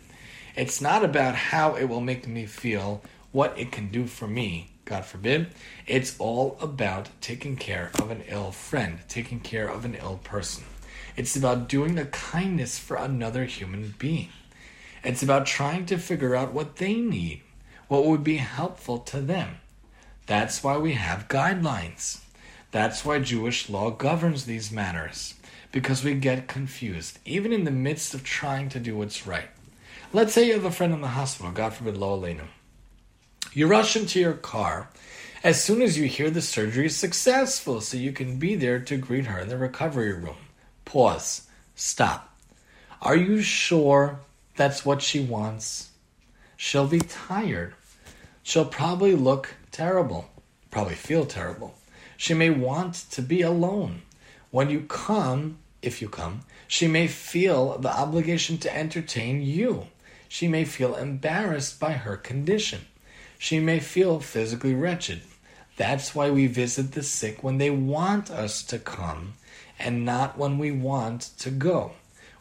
[0.56, 4.70] It's not about how it will make me feel, what it can do for me,
[4.88, 5.48] God forbid.
[5.86, 10.64] It's all about taking care of an ill friend, taking care of an ill person.
[11.14, 14.30] It's about doing a kindness for another human being.
[15.04, 17.42] It's about trying to figure out what they need,
[17.88, 19.56] what would be helpful to them.
[20.24, 22.22] That's why we have guidelines.
[22.70, 25.34] That's why Jewish law governs these matters,
[25.70, 29.50] because we get confused, even in the midst of trying to do what's right.
[30.14, 32.46] Let's say you have a friend in the hospital, God forbid, lo aleinu.
[33.54, 34.90] You rush into your car
[35.42, 38.96] as soon as you hear the surgery is successful so you can be there to
[38.96, 40.36] greet her in the recovery room.
[40.84, 41.48] Pause.
[41.74, 42.36] Stop.
[43.00, 44.20] Are you sure
[44.56, 45.90] that's what she wants?
[46.56, 47.74] She'll be tired.
[48.42, 50.28] She'll probably look terrible,
[50.70, 51.74] probably feel terrible.
[52.16, 54.02] She may want to be alone.
[54.50, 59.86] When you come, if you come, she may feel the obligation to entertain you.
[60.28, 62.80] She may feel embarrassed by her condition
[63.38, 65.22] she may feel physically wretched.
[65.76, 69.34] That's why we visit the sick when they want us to come
[69.78, 71.92] and not when we want to go.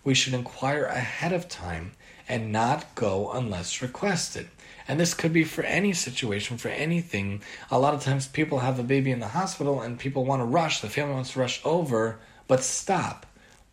[0.04, 1.92] We should inquire ahead of time
[2.28, 4.50] and not go unless requested.
[4.88, 7.42] And this could be for any situation, for anything.
[7.70, 10.46] A lot of times people have a baby in the hospital and people want to
[10.46, 13.26] rush, the family wants to rush over, but stop,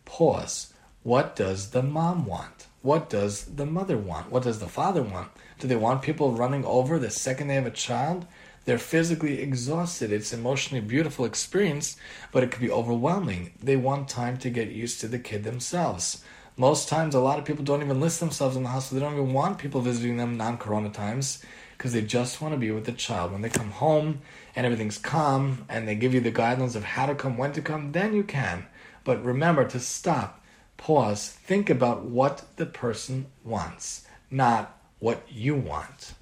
[0.03, 0.73] pause.
[1.03, 2.67] What does the mom want?
[2.85, 4.31] What does the mother want?
[4.31, 5.29] What does the father want?
[5.57, 8.27] Do they want people running over the second they have a child?
[8.65, 10.11] They're physically exhausted.
[10.11, 11.97] It's an emotionally beautiful experience,
[12.31, 13.53] but it could be overwhelming.
[13.59, 16.23] They want time to get used to the kid themselves.
[16.57, 18.99] Most times, a lot of people don't even list themselves in the hospital.
[18.99, 21.43] They don't even want people visiting them non corona times
[21.75, 23.31] because they just want to be with the child.
[23.31, 24.21] When they come home
[24.55, 27.63] and everything's calm and they give you the guidelines of how to come, when to
[27.63, 28.67] come, then you can.
[29.03, 30.44] But remember to stop,
[30.77, 36.13] pause, think about what the person wants, not what you want.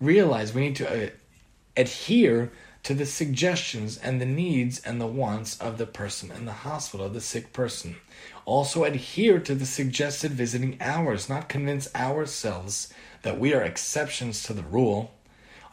[0.00, 1.10] Realize we need to uh,
[1.76, 2.50] adhere
[2.82, 7.08] to the suggestions and the needs and the wants of the person in the hospital,
[7.08, 7.96] the sick person.
[8.46, 14.54] Also, adhere to the suggested visiting hours, not convince ourselves that we are exceptions to
[14.54, 15.12] the rule.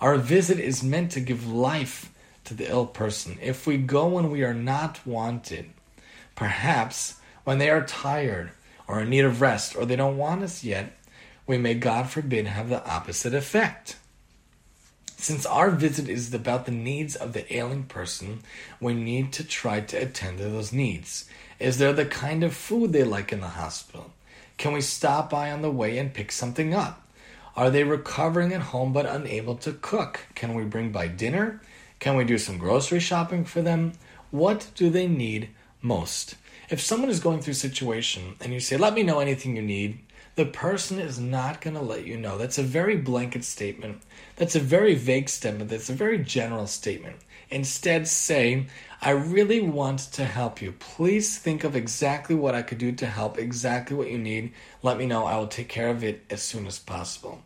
[0.02, 2.12] Our visit is meant to give life
[2.44, 3.38] to the ill person.
[3.42, 5.70] If we go when we are not wanted,
[6.36, 7.16] perhaps
[7.48, 8.52] when they are tired
[8.90, 10.92] or in need of rest or they don't want us yet,
[11.46, 13.96] we may, God forbid, have the opposite effect.
[15.16, 18.42] Since our visit is about the needs of the ailing person,
[18.82, 21.30] we need to try to attend to those needs.
[21.58, 24.12] Is there the kind of food they like in the hospital?
[24.58, 27.08] Can we stop by on the way and pick something up?
[27.56, 30.20] Are they recovering at home but unable to cook?
[30.36, 31.62] Can we bring by dinner?
[32.00, 33.94] Can we do some grocery shopping for them?
[34.32, 36.36] What do they need most?
[36.70, 39.62] If someone is going through a situation and you say, Let me know anything you
[39.62, 40.00] need,
[40.36, 42.38] the person is not going to let you know.
[42.38, 44.02] That's a very blanket statement.
[44.36, 45.70] That's a very vague statement.
[45.70, 47.18] That's a very general statement.
[47.50, 48.68] Instead, say,
[49.02, 50.74] I really want to help you.
[50.74, 54.52] Please think of exactly what I could do to help, exactly what you need.
[54.84, 55.26] Let me know.
[55.26, 57.42] I will take care of it as soon as possible.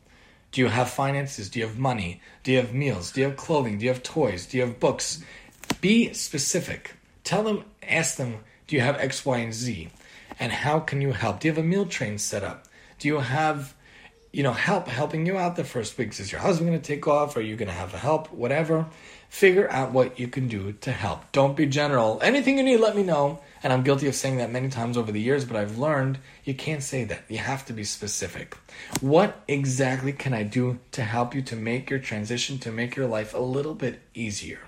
[0.52, 1.50] Do you have finances?
[1.50, 2.22] Do you have money?
[2.44, 3.12] Do you have meals?
[3.12, 3.78] Do you have clothing?
[3.78, 4.48] Do you have toys?
[4.48, 5.24] Do you have books?
[5.80, 6.96] Be specific.
[7.24, 8.40] Tell them, ask them,
[8.72, 9.90] do you have X, Y, and Z?
[10.40, 11.42] And how can you help?
[11.42, 12.70] Do you have a meal train set up?
[13.00, 13.76] Do you have,
[14.32, 16.22] you know, help helping you out the first weeks?
[16.22, 17.36] Is your husband going to take off?
[17.36, 18.32] Are you going to have a help?
[18.32, 18.86] Whatever.
[19.28, 21.34] Figure out what you can do to help.
[21.34, 22.20] Don't be general.
[22.24, 23.42] Anything you need, let me know.
[23.62, 26.54] And I'm guilty of saying that many times over the years, but I've learned you
[26.54, 27.24] can't say that.
[27.28, 28.56] You have to be specific.
[29.02, 33.08] What exactly can I do to help you to make your transition, to make your
[33.08, 34.60] life a little bit easier?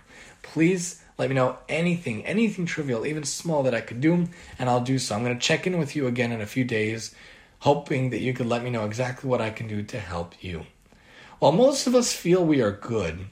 [0.42, 4.82] Please let me know anything, anything trivial, even small that I could do, and I'll
[4.82, 5.16] do so.
[5.16, 7.14] I'm going to check in with you again in a few days
[7.60, 10.66] hoping that you could let me know exactly what I can do to help you.
[11.40, 13.28] While most of us feel we are good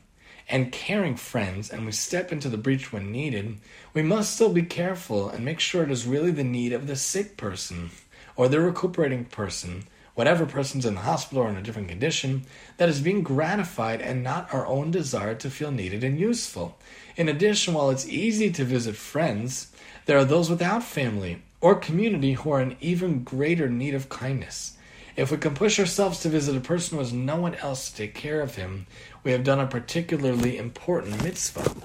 [0.47, 3.57] and caring friends and we step into the breach when needed,
[3.93, 6.95] we must still be careful and make sure it is really the need of the
[6.95, 7.89] sick person
[8.37, 9.83] or the recuperating person,
[10.15, 12.45] whatever person's in the hospital or in a different condition,
[12.77, 16.77] that is being gratified and not our own desire to feel needed and useful.
[17.15, 19.71] In addition, while it's easy to visit friends,
[20.05, 24.77] there are those without family or community who are in even greater need of kindness.
[25.15, 27.95] If we can push ourselves to visit a person who has no one else to
[27.97, 28.87] take care of him,
[29.23, 31.75] we have done a particularly important mitzvah.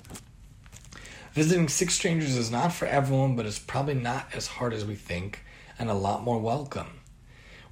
[1.32, 4.94] Visiting six strangers is not for everyone, but it's probably not as hard as we
[4.94, 5.40] think
[5.78, 6.95] and a lot more welcome.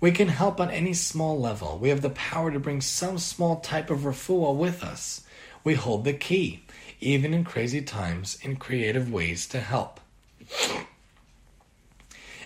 [0.01, 1.79] We can help on any small level.
[1.79, 5.23] We have the power to bring some small type of refuah with us.
[5.63, 6.65] We hold the key,
[7.01, 10.01] even in crazy times, in creative ways to help.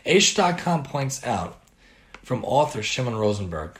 [0.07, 1.61] Aish.com points out
[2.22, 3.78] from author Shimon Rosenberg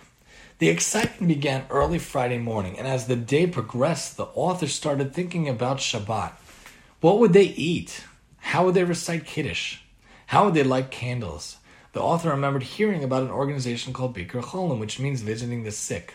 [0.59, 5.49] the excitement began early Friday morning, and as the day progressed, the author started thinking
[5.49, 6.33] about Shabbat.
[7.01, 8.05] What would they eat?
[8.39, 9.79] How would they recite Kiddush?
[10.27, 11.58] How would they light candles?
[11.93, 16.15] The author remembered hearing about an organization called Bikur Cholim, which means visiting the sick.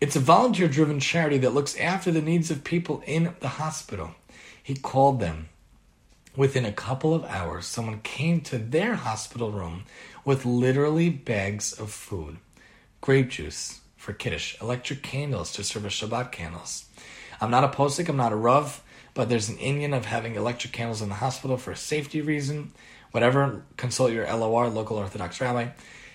[0.00, 4.10] It's a volunteer driven charity that looks after the needs of people in the hospital.
[4.62, 5.48] He called them
[6.36, 9.84] Within a couple of hours, someone came to their hospital room
[10.22, 12.36] with literally bags of food
[13.00, 16.84] grape juice for Kiddush, electric candles to serve as Shabbat candles.
[17.40, 18.82] I'm not a posik, I'm not a Rav,
[19.14, 22.72] but there's an inyan of having electric candles in the hospital for a safety reason.
[23.16, 25.68] Whatever, consult your LOR, local Orthodox rabbi.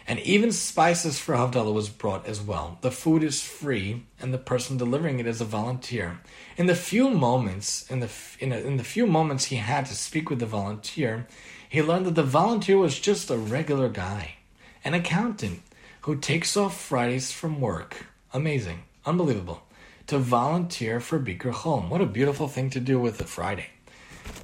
[0.05, 2.77] And even spices for Havdalah was brought as well.
[2.81, 6.19] The food is free, and the person delivering it is a volunteer.
[6.57, 9.95] In the few moments, in the in, a, in the few moments he had to
[9.95, 11.25] speak with the volunteer,
[11.67, 14.35] he learned that the volunteer was just a regular guy,
[14.83, 15.63] an accountant
[16.01, 18.05] who takes off Fridays from work.
[18.31, 19.63] Amazing, unbelievable,
[20.05, 21.89] to volunteer for Bikur Cholim.
[21.89, 23.69] What a beautiful thing to do with a Friday,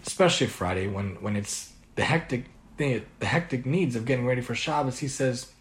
[0.07, 2.45] especially Friday when when it's the hectic
[2.77, 5.51] the, the hectic needs of getting ready for Shabbos, he says,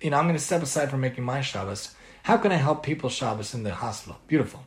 [0.00, 1.94] you know, I'm going to step aside from making my Shabbos.
[2.24, 4.18] How can I help people Shabbos in the hospital?
[4.26, 4.64] Beautiful.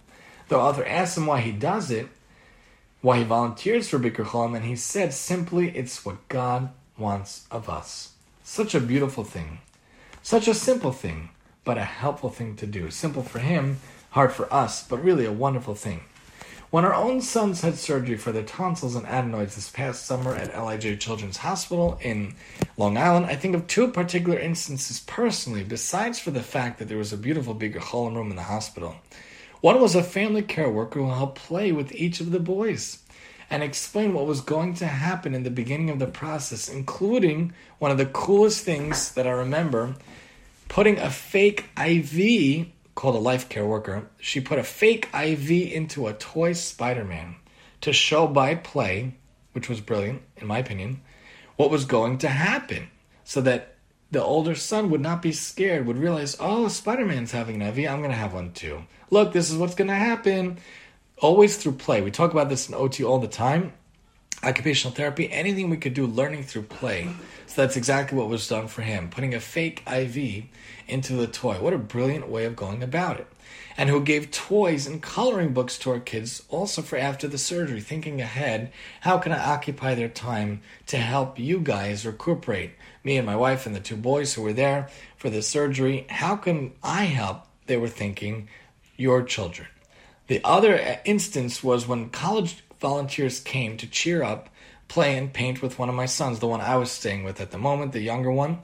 [0.47, 2.07] The author asks him why he does it,
[3.01, 7.69] why he volunteers for Bikur Cholim, and he said simply, it's what God wants of
[7.69, 8.13] us.
[8.43, 9.59] Such a beautiful thing.
[10.21, 11.29] Such a simple thing,
[11.63, 12.91] but a helpful thing to do.
[12.91, 13.79] Simple for him,
[14.11, 16.01] hard for us, but really a wonderful thing.
[16.71, 20.55] When our own sons had surgery for their tonsils and adenoids this past summer at
[20.55, 22.35] LIJ Children's Hospital in
[22.77, 26.99] Long Island, I think of two particular instances personally, besides for the fact that there
[26.99, 28.97] was a beautiful Bikur Cholim room in the hospital.
[29.61, 32.99] One was a family care worker who helped play with each of the boys
[33.49, 37.89] and explain what was going to happen in the beginning of the process, including one
[37.89, 39.95] of the coolest things that I remember
[40.67, 42.67] putting a fake IV
[42.99, 47.37] called a life care worker, she put a fake IV into a toy Spider Man
[47.79, 49.15] to show by play,
[49.53, 50.99] which was brilliant, in my opinion,
[51.55, 52.89] what was going to happen
[53.23, 53.75] so that
[54.11, 57.89] the older son would not be scared, would realize, oh, Spider Man's having an IV,
[57.89, 58.83] I'm going to have one too.
[59.09, 60.57] Look, this is what's going to happen.
[61.19, 62.01] Always through play.
[62.01, 63.71] We talk about this in OT all the time.
[64.43, 67.09] Occupational therapy, anything we could do learning through play.
[67.47, 70.45] So that's exactly what was done for him, putting a fake IV
[70.87, 71.55] into the toy.
[71.55, 73.27] What a brilliant way of going about it.
[73.75, 77.79] And who gave toys and coloring books to our kids also for after the surgery,
[77.81, 78.71] thinking ahead,
[79.01, 82.71] how can I occupy their time to help you guys recuperate?
[83.03, 86.35] Me and my wife and the two boys who were there for the surgery, how
[86.35, 87.45] can I help?
[87.67, 88.49] They were thinking,
[88.97, 89.69] your children.
[90.27, 94.49] The other instance was when college volunteers came to cheer up,
[94.87, 97.51] play, and paint with one of my sons, the one I was staying with at
[97.51, 98.59] the moment, the younger one,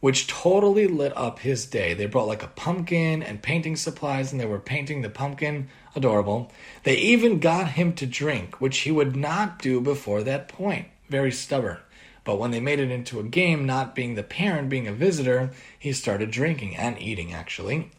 [0.00, 1.94] which totally lit up his day.
[1.94, 5.68] They brought like a pumpkin and painting supplies, and they were painting the pumpkin.
[5.96, 6.52] Adorable.
[6.84, 10.86] They even got him to drink, which he would not do before that point.
[11.08, 11.78] Very stubborn.
[12.22, 15.50] But when they made it into a game, not being the parent, being a visitor,
[15.78, 17.90] he started drinking and eating, actually.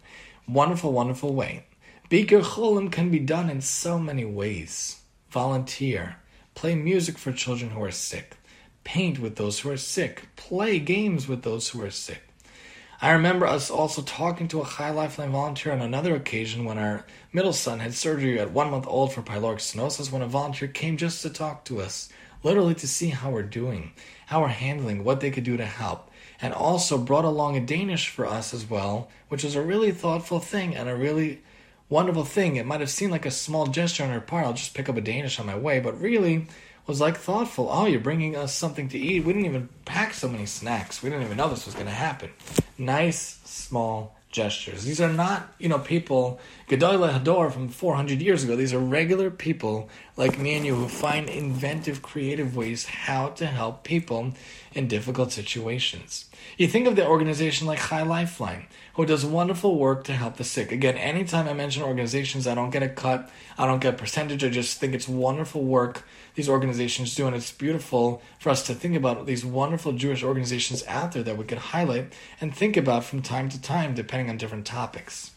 [0.47, 1.65] Wonderful, wonderful way.
[2.09, 4.98] Bikur Cholim can be done in so many ways
[5.31, 6.17] volunteer,
[6.55, 8.37] play music for children who are sick,
[8.83, 12.21] paint with those who are sick, play games with those who are sick.
[13.01, 17.05] I remember us also talking to a Chai Lifeline volunteer on another occasion when our
[17.31, 20.97] middle son had surgery at one month old for pyloric stenosis when a volunteer came
[20.97, 22.09] just to talk to us,
[22.43, 23.93] literally to see how we're doing,
[24.25, 26.11] how we're handling, what they could do to help,
[26.41, 30.39] and also brought along a Danish for us as well, which was a really thoughtful
[30.39, 31.41] thing and a really
[31.89, 32.55] wonderful thing.
[32.55, 34.45] It might have seemed like a small gesture on her part.
[34.45, 36.47] I'll just pick up a Danish on my way, but really
[36.87, 37.69] was like thoughtful.
[37.71, 39.23] Oh, you're bringing us something to eat.
[39.23, 41.03] We didn't even pack so many snacks.
[41.03, 42.31] We didn't even know this was going to happen.
[42.77, 44.83] Nice, small gestures.
[44.83, 48.55] These are not, you know, people, Gedoyle Hador from 400 years ago.
[48.55, 53.47] These are regular people like me and you who find inventive, creative ways how to
[53.47, 54.33] help people
[54.73, 56.25] in difficult situations.
[56.57, 58.67] You think of the organization like Chai Lifeline,
[58.99, 60.73] who does wonderful work to help the sick.
[60.73, 64.43] Again, anytime I mention organizations, I don't get a cut, I don't get a percentage.
[64.43, 66.03] I just think it's wonderful work
[66.35, 70.83] these organizations do, and it's beautiful for us to think about these wonderful Jewish organizations
[70.85, 74.35] out there that we could highlight and think about from time to time, depending on
[74.35, 75.31] different topics.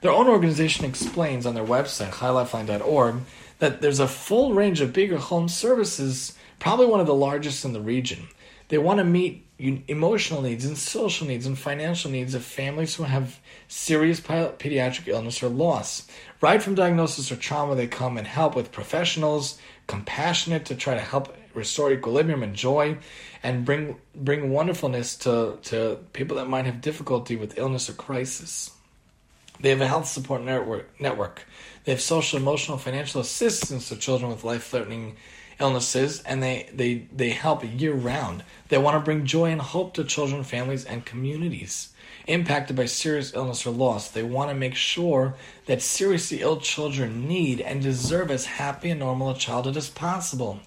[0.00, 3.16] Their own organization explains on their website, chailifeline.org,
[3.58, 7.72] that there's a full range of Bikur Cholim services, probably one of the largest in
[7.72, 8.28] the region.
[8.68, 13.02] They want to meet emotional needs and social needs and financial needs of families who
[13.04, 16.06] have serious pediatric illness or loss.
[16.40, 21.00] Right from diagnosis or trauma, they come and help with professionals, compassionate to try to
[21.00, 22.98] help restore equilibrium and joy,
[23.42, 28.70] and bring bring wonderfulness to, to people that might have difficulty with illness or crisis.
[29.60, 30.88] They have a health support network.
[31.00, 31.44] network.
[31.84, 35.16] They have social, emotional, financial assistance to children with life threatening
[35.60, 38.44] illnesses, and they, they, they help year round.
[38.68, 41.90] They want to bring joy and hope to children, families, and communities
[42.28, 44.10] impacted by serious illness or loss.
[44.10, 45.34] They want to make sure
[45.66, 50.60] that seriously ill children need and deserve as happy and normal a childhood as possible.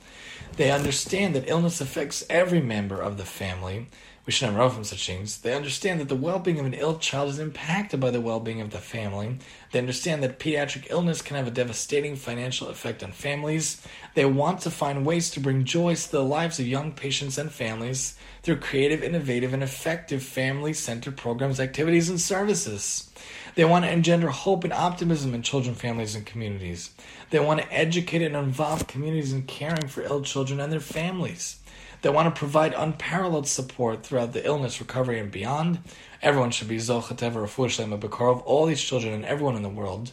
[0.57, 3.87] They understand that illness affects every member of the family
[4.25, 5.39] we should not run from such things.
[5.39, 8.39] They understand that the well being of an ill child is impacted by the well
[8.39, 9.39] being of the family.
[9.71, 13.85] They understand that pediatric illness can have a devastating financial effect on families.
[14.13, 17.51] They want to find ways to bring joy to the lives of young patients and
[17.51, 23.11] families through creative, innovative, and effective family centered programs, activities, and services.
[23.55, 26.91] They want to engender hope and optimism in children, families, and communities.
[27.31, 31.60] They want to educate and involve communities in caring for ill children and their families.
[32.01, 35.79] They want to provide unparalleled support throughout the illness, recovery, and beyond.
[36.21, 40.11] Everyone should be Zochet Ever of all these children and everyone in the world.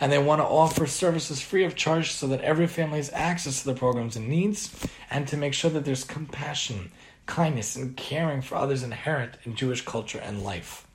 [0.00, 3.60] And they want to offer services free of charge so that every family has access
[3.60, 4.74] to the programs and needs,
[5.10, 6.90] and to make sure that there's compassion,
[7.26, 10.86] kindness, and caring for others inherent in Jewish culture and life.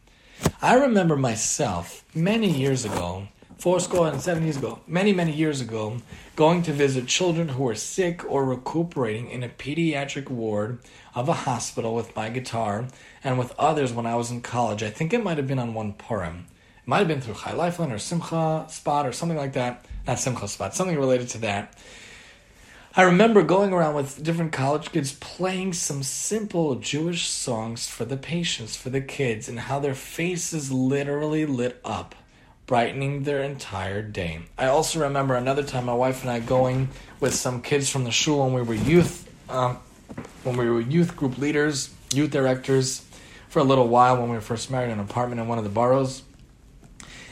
[0.61, 5.61] I remember myself many years ago four score and seven years ago, many, many years
[5.61, 5.97] ago,
[6.35, 10.79] going to visit children who were sick or recuperating in a pediatric ward
[11.13, 12.87] of a hospital with my guitar
[13.23, 14.83] and with others when I was in college.
[14.83, 16.47] I think it might have been on one Purim.
[16.83, 19.85] It might have been through Chai Lifeline or Simcha Spot or something like that.
[20.05, 21.77] Not Simcha Spot, something related to that.
[22.97, 28.15] I remember going around with different college kids playing some simple Jewish songs for the
[28.15, 32.15] patients, for the kids, and how their faces literally lit up
[32.65, 34.39] brightening their entire day.
[34.57, 36.89] I also remember another time my wife and I going
[37.19, 39.77] with some kids from the shul when we were youth, um,
[40.43, 43.05] when we were youth group leaders, youth directors,
[43.49, 45.63] for a little while when we were first married in an apartment in one of
[45.63, 46.23] the boroughs.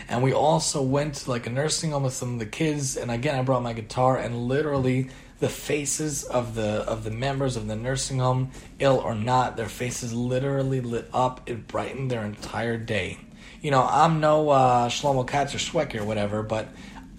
[0.07, 3.09] And we also went to like a nursing home with some of the kids, and
[3.09, 5.09] again I brought my guitar and literally
[5.39, 9.67] the faces of the of the members of the nursing home, ill or not, their
[9.67, 11.41] faces literally lit up.
[11.49, 13.17] It brightened their entire day
[13.63, 16.67] you know, I'm no uh, Shlomo Katz or Shwekey or whatever, but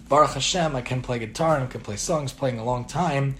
[0.07, 3.35] Baruch Hashem, I can play guitar and I can play songs playing a long time.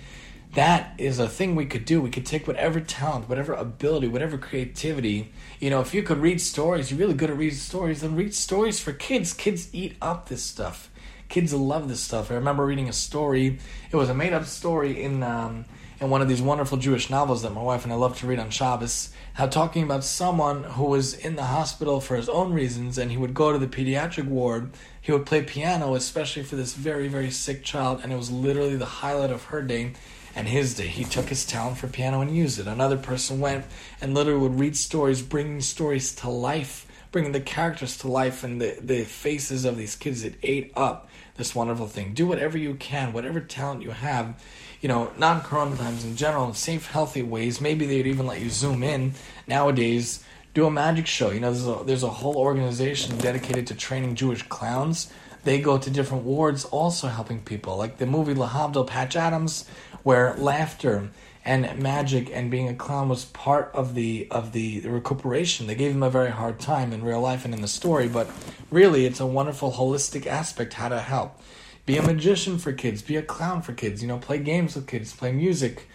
[0.55, 2.01] that is a thing we could do.
[2.01, 5.31] We could take whatever talent, whatever ability, whatever creativity.
[5.59, 8.33] You know, if you could read stories, you're really good at reading stories, then read
[8.33, 9.33] stories for kids.
[9.33, 10.89] Kids eat up this stuff.
[11.29, 12.31] Kids love this stuff.
[12.31, 13.59] I remember reading a story.
[13.91, 15.65] It was a made up story in um,
[15.99, 18.39] in one of these wonderful Jewish novels that my wife and I love to read
[18.39, 19.11] on Shabbos.
[19.33, 23.17] How talking about someone who was in the hospital for his own reasons, and he
[23.17, 24.71] would go to the pediatric ward.
[24.99, 28.75] He would play piano, especially for this very very sick child, and it was literally
[28.75, 29.93] the highlight of her day
[30.35, 30.87] and his day.
[30.87, 32.67] He took his talent for piano and used it.
[32.67, 33.65] Another person went
[34.01, 38.59] and literally would read stories, bringing stories to life, bringing the characters to life and
[38.59, 42.13] the, the faces of these kids It ate up this wonderful thing.
[42.13, 44.41] Do whatever you can, whatever talent you have,
[44.85, 47.59] you know, non corona times in general, safe, healthy ways.
[47.59, 49.15] Maybe they'd even let you zoom in
[49.47, 50.23] nowadays.
[50.53, 51.31] Do a magic show.
[51.31, 55.11] You know, there's a, there's a whole organization dedicated to training Jewish clowns
[55.43, 57.77] they go to different wards also helping people.
[57.77, 59.67] Like the movie La Lahavdil Patch Adams
[60.03, 61.09] where laughter
[61.43, 65.65] and magic and being a clown was part of the of the, recuperation.
[65.67, 68.29] They gave him a very hard time in real life and in the story, but
[68.69, 71.39] really it's a wonderful holistic aspect how to help.
[71.85, 74.87] Be a magician for kids, be a clown for kids, you know, play games with
[74.87, 75.87] kids, play music,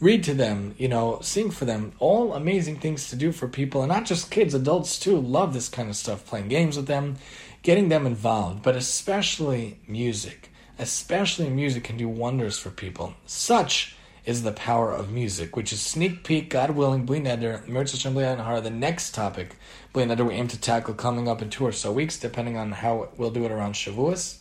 [0.00, 1.92] read to them, you know, sing for them.
[1.98, 5.68] All amazing things to do for people and not just kids, adults too love this
[5.68, 7.16] kind of stuff, playing games with them,
[7.62, 13.14] getting them involved, but especially music especially music, can do wonders for people.
[13.26, 18.10] Such is the power of music, which is sneak peek, God willing, Bli Neder, Mirza
[18.42, 19.56] Har, the next topic,
[19.92, 22.72] Bli Neder, we aim to tackle coming up in two or so weeks, depending on
[22.72, 24.38] how we'll do it around Shavuos.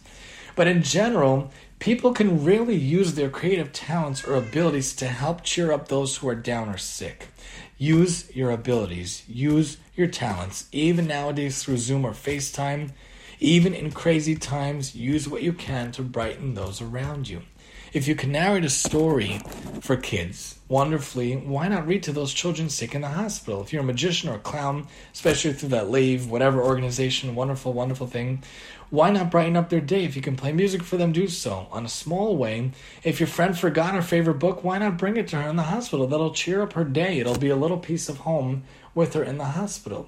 [0.56, 5.72] But in general, people can really use their creative talents or abilities to help cheer
[5.72, 7.28] up those who are down or sick.
[7.78, 12.92] Use your abilities, use your talents, even nowadays through Zoom or FaceTime.
[13.40, 17.42] Even in crazy times, use what you can to brighten those around you.
[17.96, 19.40] If you can narrate a story
[19.80, 23.62] for kids wonderfully, why not read to those children sick in the hospital?
[23.62, 28.08] If you're a magician or a clown, especially through that Lave, whatever organization, wonderful, wonderful
[28.08, 28.44] thing,
[28.90, 30.04] why not brighten up their day?
[30.06, 32.72] If you can play music for them, do so on a small way.
[33.04, 35.64] If your friend forgot her favorite book, why not bring it to her in the
[35.64, 36.08] hospital?
[36.08, 37.20] That'll cheer up her day.
[37.20, 38.64] It'll be a little piece of home
[38.94, 40.08] with her in the hospital.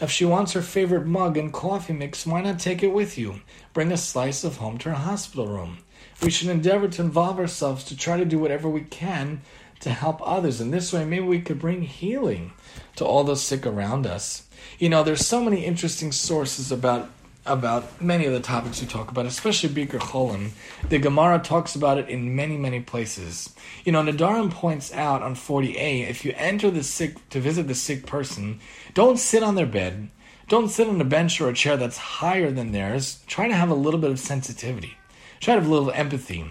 [0.00, 3.40] If she wants her favorite mug and coffee mix, why not take it with you?
[3.72, 5.78] Bring a slice of home to her hospital room.
[6.22, 9.42] We should endeavor to involve ourselves to try to do whatever we can
[9.80, 10.60] to help others.
[10.60, 12.52] And this way, maybe we could bring healing
[12.96, 14.48] to all those sick around us.
[14.78, 17.10] You know, there's so many interesting sources about
[17.46, 20.50] about many of the topics we talk about, especially Bikur Cholim.
[20.88, 23.54] The Gemara talks about it in many, many places.
[23.84, 27.74] You know, Nedarim points out on 40a, if you enter the sick to visit the
[27.74, 28.60] sick person,
[28.94, 30.08] don't sit on their bed,
[30.48, 33.22] don't sit on a bench or a chair that's higher than theirs.
[33.26, 34.96] Try to have a little bit of sensitivity.
[35.40, 36.50] Try to have a little empathy.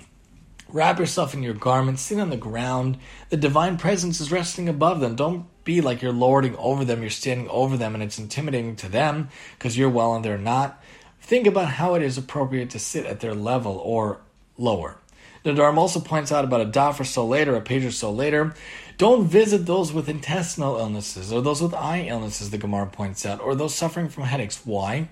[0.69, 2.97] Wrap yourself in your garments, sit on the ground.
[3.29, 5.15] The divine presence is resting above them.
[5.15, 8.89] Don't be like you're lording over them, you're standing over them, and it's intimidating to
[8.89, 10.82] them because you're well and they're not.
[11.23, 14.19] Think about how it is appropriate to sit at their level or
[14.57, 14.97] lower.
[15.45, 18.53] Nedarim also points out about a daf or so later, a page or so later.
[18.97, 23.39] Don't visit those with intestinal illnesses or those with eye illnesses, the Gemara points out,
[23.39, 24.65] or those suffering from headaches.
[24.65, 25.07] Why?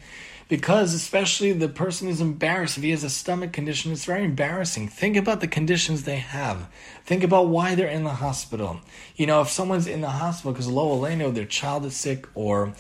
[0.50, 2.78] Because especially the person is embarrassed.
[2.78, 4.90] If he has a stomach condition, it's very embarrassing.
[4.90, 6.68] Think about the conditions they have.
[7.06, 8.82] Think about why they're in the hospital.
[9.16, 12.74] You know, if someone's in the hospital because lo aleinu, their child is sick or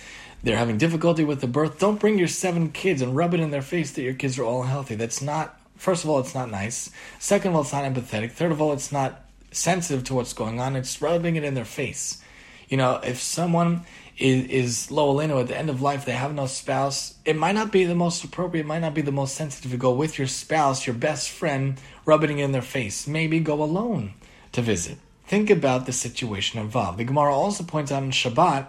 [0.43, 3.51] they're having difficulty with the birth, don't bring your seven kids and rub it in
[3.51, 4.95] their face that your kids are all healthy.
[4.95, 6.89] That's not, first of all, it's not nice.
[7.19, 8.31] Second of all, it's not empathetic.
[8.31, 10.75] Third of all, it's not sensitive to what's going on.
[10.75, 12.21] It's rubbing it in their face.
[12.69, 13.81] You know, if someone
[14.17, 17.55] is, is lo aleinu at the end of life, they have no spouse, it might
[17.55, 20.17] not be the most appropriate, it might not be the most sensitive to go with
[20.17, 23.07] your spouse, your best friend, rubbing it in their face.
[23.07, 24.13] Maybe go alone
[24.53, 24.97] to visit.
[25.25, 26.97] Think about the situation involved.
[26.97, 28.67] The Gemara also points out in Shabbat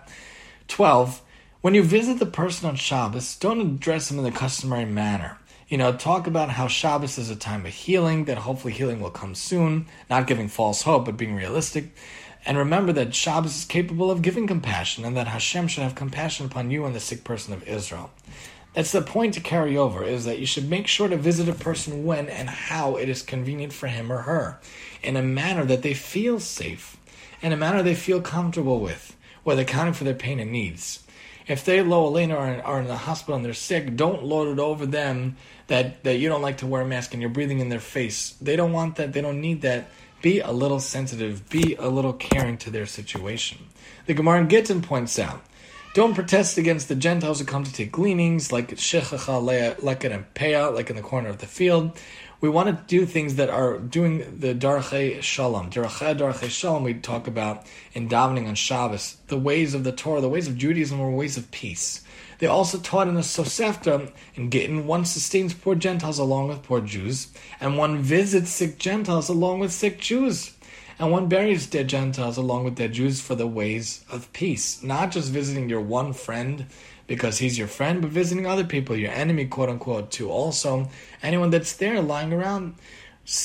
[0.69, 1.23] 12
[1.63, 5.39] when you visit the person on Shabbos, don't address them in the customary manner.
[5.69, 9.11] You know, talk about how Shabbos is a time of healing, that hopefully healing will
[9.11, 11.95] come soon, not giving false hope, but being realistic.
[12.45, 16.47] And remember that Shabbos is capable of giving compassion, and that Hashem should have compassion
[16.47, 18.11] upon you and the sick person of Israel.
[18.75, 21.53] That's the point to carry over, is that you should make sure to visit a
[21.53, 24.59] person when and how it is convenient for him or her,
[25.01, 26.97] in a manner that they feel safe,
[27.41, 31.02] in a manner they feel comfortable with, while accounting for their pain and needs.
[31.53, 34.59] If they lo aleinu are, are in the hospital and they're sick, don't load it
[34.59, 35.37] over them
[35.67, 38.31] that, that you don't like to wear a mask and you're breathing in their face.
[38.41, 39.13] They don't want that.
[39.13, 39.91] They don't need that.
[40.23, 41.51] Be a little sensitive.
[41.51, 43.59] Be a little caring to their situation.
[44.07, 45.45] The Gemara in Gittin points out
[45.93, 50.75] Don't protest against the Gentiles who come to take gleanings, like Shechacha, Leket, and Peah,
[50.75, 51.99] like in the corner of the field.
[52.43, 55.71] We want to do things that are doing the Darche Shalom.
[55.71, 59.17] Darche Darche Shalom, we talk about in davening on Shabbos.
[59.29, 62.03] The ways of the Torah, the ways of Judaism were ways of peace.
[62.41, 66.81] They also taught in the Tosefta in Gittin, one sustains poor Gentiles along with poor
[66.81, 67.29] Jews,
[67.61, 70.53] and one visits sick Gentiles along with sick Jews
[70.99, 74.83] and one buries dead Gentiles along with dead Jews for the ways of peace.
[74.83, 76.67] Not just visiting your one friend
[77.13, 80.31] because he's your friend, but visiting other people, your enemy, quote unquote, too.
[80.31, 80.89] Also,
[81.23, 82.75] anyone that's there lying around,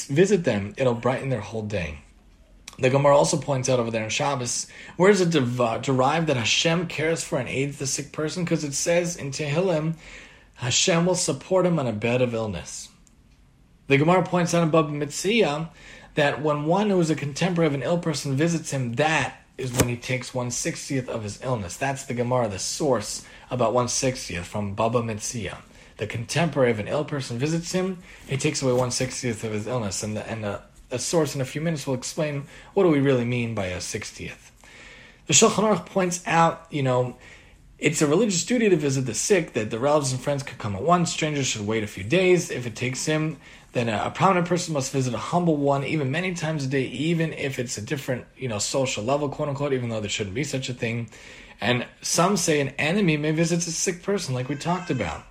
[0.08, 0.74] visit them.
[0.78, 2.00] It'll brighten their whole day.
[2.80, 6.38] The Gemara also points out over there in Shabbos, where is it uh, derived that
[6.38, 8.46] Hashem cares for and aids the sick person?
[8.46, 9.96] Because it says in Tehillim,
[10.54, 12.88] Hashem will support him on a bed of illness.
[13.88, 15.72] The Gemara points out above Baba Metzia
[16.16, 19.74] that when one who is a contemporary of an ill person visits him, that is
[19.74, 21.76] when he takes one sixtieth of his illness.
[21.76, 25.58] That's the Gemara, the source about one sixtieth from Baba Metzia.
[25.98, 29.68] The contemporary of an ill person visits him, he takes away one sixtieth of his
[29.68, 32.90] illness, and the, and a, a source in a few minutes will explain what do
[32.90, 34.52] we really mean by a sixtieth.
[35.26, 37.18] The Shulchan Aruch points out, you know,
[37.80, 40.76] it's a religious duty to visit the sick, that the relatives and friends could come
[40.76, 42.50] at once, strangers should wait a few days.
[42.50, 43.38] If it takes him
[43.78, 46.86] then a, a, prominent person must visit a humble one, even many times a day,
[46.86, 50.36] even if it's a different, you know, social level, quote unquote, even though there shouldn't
[50.36, 51.10] be such a thing.
[51.60, 55.24] And some say an enemy may visit a sick person, like we talked about.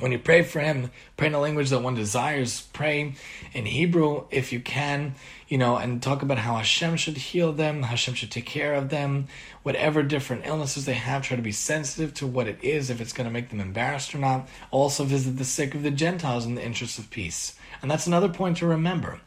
[0.00, 2.62] When you pray for him, pray in a language that one desires.
[2.72, 3.14] Pray
[3.52, 5.14] in Hebrew if you can,
[5.46, 8.88] you know, and talk about how Hashem should heal them, Hashem should take care of
[8.88, 9.26] them,
[9.62, 11.22] whatever different illnesses they have.
[11.22, 14.14] Try to be sensitive to what it is, if it's going to make them embarrassed
[14.14, 14.48] or not.
[14.70, 17.56] Also, visit the sick of the Gentiles in the interest of peace.
[17.82, 19.20] And that's another point to remember.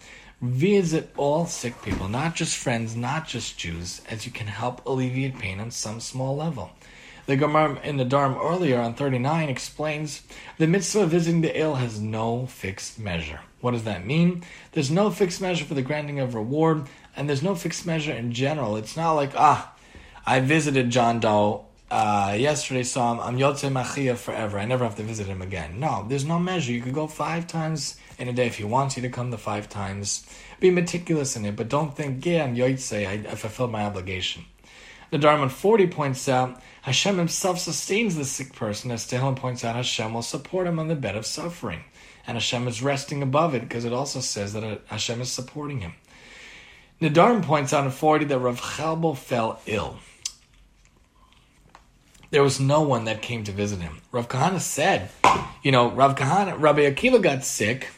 [0.44, 5.40] Visit all sick people, not just friends, not just Jews, as you can help alleviate
[5.40, 6.74] pain on some small level.
[7.28, 10.22] The Gemara in Nedarim earlier on 39 explains
[10.58, 13.40] the mitzvah of visiting the ill has no fixed measure.
[13.62, 14.44] What does that mean?
[14.74, 18.34] There's no fixed measure for the granting of reward, and there's no fixed measure in
[18.34, 18.76] general.
[18.76, 19.74] It's not like, ah,
[20.26, 24.58] I visited John Doe uh, yesterday, so I'm, I'm Yotze Machia forever.
[24.58, 25.80] I never have to visit him again.
[25.80, 26.72] No, there's no measure.
[26.72, 29.38] You could go five times in a day if he wants you to come the
[29.38, 30.26] five times.
[30.60, 34.44] Be meticulous in it, but don't think, yeah, I'm Yotze, I, I fulfilled my obligation.
[35.12, 38.90] Nedarim 40 points out Hashem himself sustains the sick person.
[38.90, 41.84] As Tehillim points out, Hashem will support him on the bed of suffering.
[42.26, 45.94] And Hashem is resting above it because it also says that Hashem is supporting him.
[47.00, 50.00] Nedarim points out in 40 that Rav Chelbo fell ill.
[52.34, 54.02] There was no one that came to visit him.
[54.12, 55.12] Rav Kahana said,
[55.62, 57.90] you know, Rav Kahana, Rabbi Akiva got sick,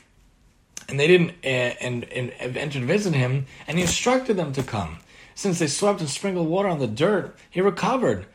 [0.90, 1.48] and they didn't uh,
[1.80, 4.98] and, and, and entered to visit him, and he instructed them to come.
[5.36, 8.26] Since they swept and sprinkled water on the dirt, he recovered.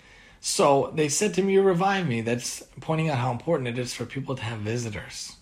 [0.40, 2.22] So they said to me, You revive me.
[2.22, 5.36] That's pointing out how important it is for people to have visitors.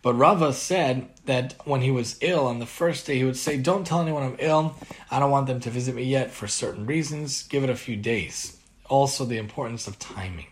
[0.00, 3.56] But Rava said that when he was ill on the first day, he would say,
[3.56, 4.76] Don't tell anyone I'm ill.
[5.10, 7.42] I don't want them to visit me yet for certain reasons.
[7.42, 8.53] Give it a few days.
[8.88, 10.46] Also, the importance of timing.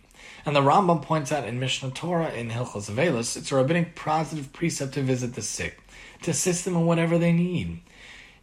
[0.44, 4.52] And the Rambam points out in Mishnah Torah in Hilchos Avelis, it's a rabbinic positive
[4.52, 5.80] precept to visit the sick,
[6.22, 7.80] to assist them in whatever they need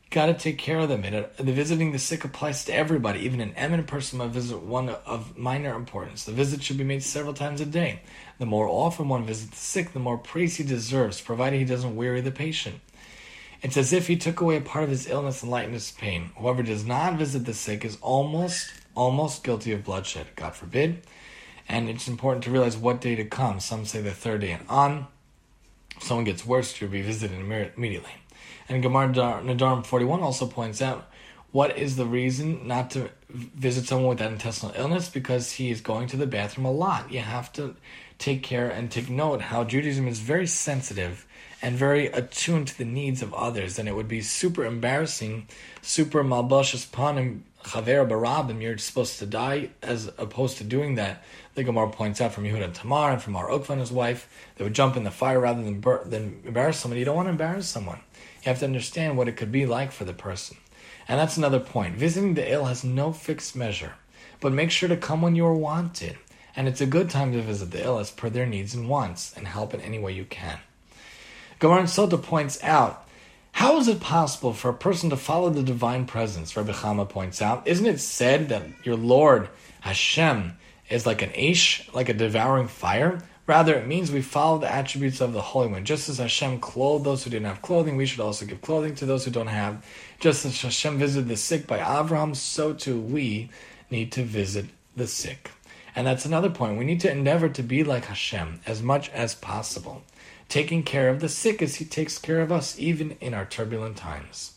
[0.10, 1.04] got to take care of them.
[1.04, 3.20] And uh, the visiting the sick applies to everybody.
[3.22, 6.24] Even an eminent person might visit one of minor importance.
[6.24, 8.02] The visit should be made several times a day.
[8.40, 11.96] The more often one visits the sick, the more praise he deserves, provided he doesn't
[11.96, 12.80] weary the patient.
[13.62, 16.32] It's as if he took away a part of his illness and lightened his pain.
[16.38, 20.28] Whoever does not visit the sick is almost, almost guilty of bloodshed.
[20.36, 21.02] God forbid.
[21.70, 23.62] And it's important to realize what day to come.
[23.62, 25.08] Some say the third day and on.
[25.96, 28.12] If someone gets worse, to be visited immediately.
[28.68, 31.10] And Gemara Nedarim 41 also points out
[31.52, 35.10] what is the reason not to visit someone with that intestinal illness?
[35.10, 37.12] Because he is going to the bathroom a lot.
[37.12, 37.76] You have to
[38.18, 41.26] take care and take note how Judaism is very sensitive
[41.62, 43.80] and very attuned to the needs of others.
[43.80, 45.48] And it would be super embarrassing,
[45.82, 51.24] super malbashas panim chaver barabim, you're supposed to die as opposed to doing that.
[51.56, 54.64] The Gemara points out from Yehuda Tamar and from Mar Ukva and his wife, they
[54.64, 56.98] would jump in the fire rather than, bur- than embarrass someone.
[56.98, 58.00] You don't want to embarrass someone.
[58.44, 60.58] You have to understand what it could be like for the person.
[61.08, 61.96] And that's another point.
[61.96, 63.94] Visiting the ill has no fixed measure,
[64.40, 66.18] but make sure to come when you are wanted.
[66.56, 69.34] And it's a good time to visit the ill as per their needs and wants
[69.36, 70.60] and help in any way you can.
[71.60, 73.06] Gemara Sota points out
[73.52, 76.56] how is it possible for a person to follow the divine presence?
[76.56, 79.50] Rabbi Chama points out, isn't it said that your Lord
[79.82, 80.58] Hashem
[80.90, 83.22] is like an Aish, like a devouring fire?
[83.48, 85.84] Rather, it means we follow the attributes of the Holy One.
[85.84, 89.08] Just as Hashem clothed those who didn't have clothing, we should also give clothing to
[89.08, 89.84] those who don't have.
[90.20, 93.50] Just as Hashem visited the sick by Abraham, so too we
[93.90, 95.50] need to visit the sick.
[95.96, 96.78] And that's another point.
[96.78, 100.04] We need to endeavor to be like Hashem as much as possible,
[100.50, 103.96] taking care of the sick as He takes care of us, even in our turbulent
[103.96, 104.54] times.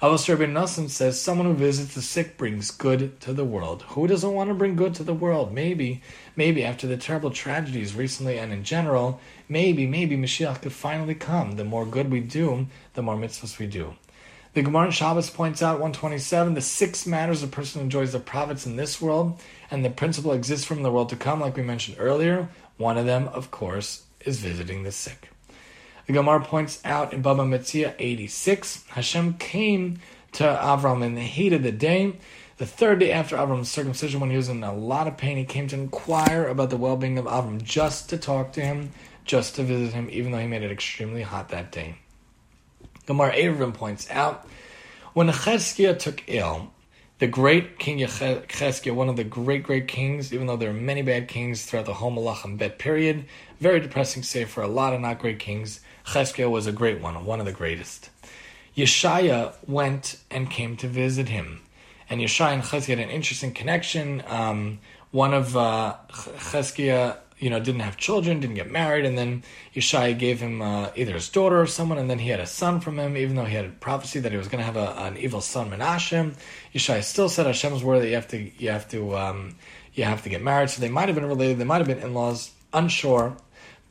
[0.00, 3.82] Abbas Rabbi Nassim says, Someone who visits the sick brings good to the world.
[3.90, 5.52] Who doesn't want to bring good to the world?
[5.52, 6.02] Maybe,
[6.34, 11.52] maybe after the terrible tragedies recently and in general, maybe, maybe Mashiach could finally come.
[11.52, 13.94] The more good we do, the more mitzvahs we do.
[14.54, 18.66] The Gemara in Shabbos points out 127 the six matters a person enjoys the profits
[18.66, 19.40] in this world,
[19.70, 22.48] and the principle exists from the world to come, like we mentioned earlier.
[22.76, 25.31] One of them, of course, is visiting the sick.
[26.06, 30.00] The Gemara points out in Baba Metzia 86, Hashem came
[30.32, 32.16] to Avram in the heat of the day.
[32.56, 35.44] The third day after Avram's circumcision, when he was in a lot of pain, he
[35.44, 38.90] came to inquire about the well being of Avram, just to talk to him,
[39.24, 41.96] just to visit him, even though he made it extremely hot that day.
[43.06, 44.46] Gemara Eruvin points out
[45.12, 46.72] when Chizkiah took ill,
[47.18, 51.02] the great King Chizkiah, one of the great, great kings, even though there are many
[51.02, 53.26] bad kings throughout the whole Malachim Bet period,
[53.60, 55.80] very depressing say for a lot of not great kings.
[56.06, 58.10] Chizkiah was a great one, one of the greatest.
[58.76, 61.60] Yeshaya went and came to visit him.
[62.08, 64.22] And Yeshaya and Chizkiah had an interesting connection.
[64.26, 64.80] Um,
[65.10, 65.96] one of uh,
[67.42, 69.42] you know, didn't have children, didn't get married, and then
[69.74, 72.80] Yeshaya gave him uh, either his daughter or someone, and then he had a son
[72.80, 74.94] from him, even though he had a prophecy that he was going to have a,
[75.02, 76.34] an evil son, Menashe.
[76.72, 79.56] Yeshaya still said Hashem's word that you have to, you have to, um,
[79.92, 80.70] you have to get married.
[80.70, 83.36] So they might have been related, they might have been in-laws, unsure.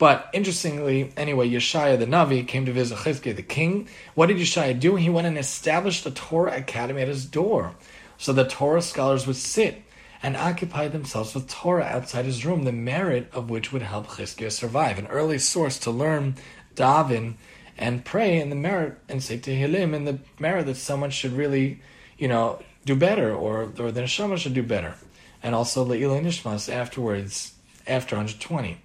[0.02, 3.88] But interestingly, anyway, Yeshaya the Navi came to visit Chizkiah the king.
[4.16, 4.96] What did Yeshaya do?
[4.96, 7.76] He went and established a Torah academy at his door.
[8.18, 9.84] So the Torah scholars would sit
[10.20, 14.50] and occupy themselves with Torah outside his room, the merit of which would help Chizkiah
[14.50, 14.98] survive.
[14.98, 16.34] An early source to learn
[16.74, 17.34] daven
[17.78, 21.80] and pray in the merit and say Tehillim in the merit that someone should really,
[22.18, 24.96] you know, do better or, or the neshama should do better.
[25.44, 27.52] And also Le'ilai Nishmas afterwards,
[27.86, 28.78] after 120.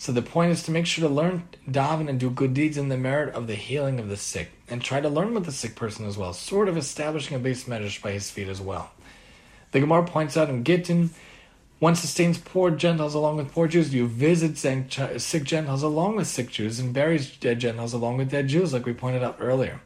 [0.00, 2.88] So the point is to make sure to learn daven and do good deeds in
[2.88, 5.74] the merit of the healing of the sick, and try to learn with the sick
[5.74, 8.92] person as well, sort of establishing a beis medrash by his feet as well.
[9.72, 11.10] The Gemara points out in Gittin,
[11.80, 13.92] one sustains poor Gentiles along with poor Jews.
[13.92, 18.48] You visit sick Gentiles along with sick Jews and buries dead Gentiles along with dead
[18.48, 19.80] Jews, like we pointed out earlier.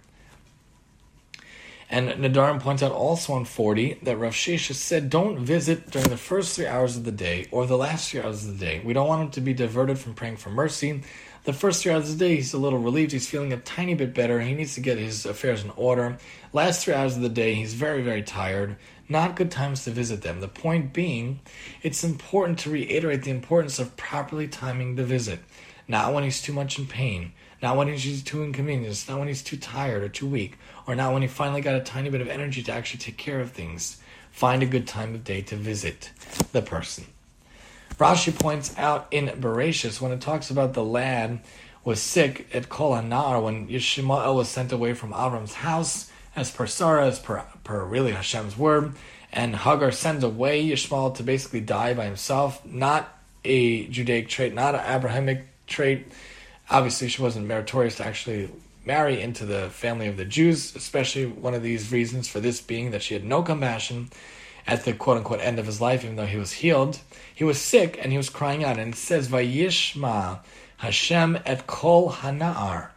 [1.93, 6.17] And Nedarim points out also on 40 that Rav Sheshes said, don't visit during the
[6.17, 8.81] first three hours of the day or the last three hours of the day.
[8.83, 11.03] We don't want him to be diverted from praying for mercy.
[11.45, 13.13] The first three hours of the day, he's a little relieved.
[13.13, 14.41] He's feeling a tiny bit better.
[14.41, 16.17] He needs to get his affairs in order.
[16.55, 18.77] Last three hours of the day, he's very, very tired.
[19.07, 20.41] Not good times to visit them.
[20.41, 21.41] The point being,
[21.83, 25.41] it's important to reiterate the importance of properly timing the visit.
[25.89, 29.43] Not when he's too much in pain, not when he's too inconvenienced, not when he's
[29.43, 32.29] too tired or too weak, or not when he finally got a tiny bit of
[32.29, 33.99] energy to actually take care of things.
[34.31, 36.11] Find a good time of day to visit
[36.53, 37.05] the person.
[37.99, 41.41] Rashi points out in Bereshis when it talks about the lad
[41.85, 46.67] was sick at Kol Hana'ar when Yishmael was sent away from Avram's house as per
[46.67, 48.95] Sarah, as per, per really Hashem's word,
[49.33, 52.65] and Hagar sends away Yishmael to basically die by himself.
[52.65, 53.09] Not
[53.45, 56.07] a Judaic trait, not an Abrahamic trait
[56.73, 58.49] obviously she wasn't meritorious to actually
[58.85, 62.91] marry into the family of the Jews, especially one of these reasons for this being
[62.91, 64.11] that she had no compassion
[64.67, 67.01] at the quote unquote end of his life, even though he was healed.
[67.35, 70.41] He was sick and he was crying out, and it says, Vayishma
[70.79, 72.89] Hashem et kol hana'ar.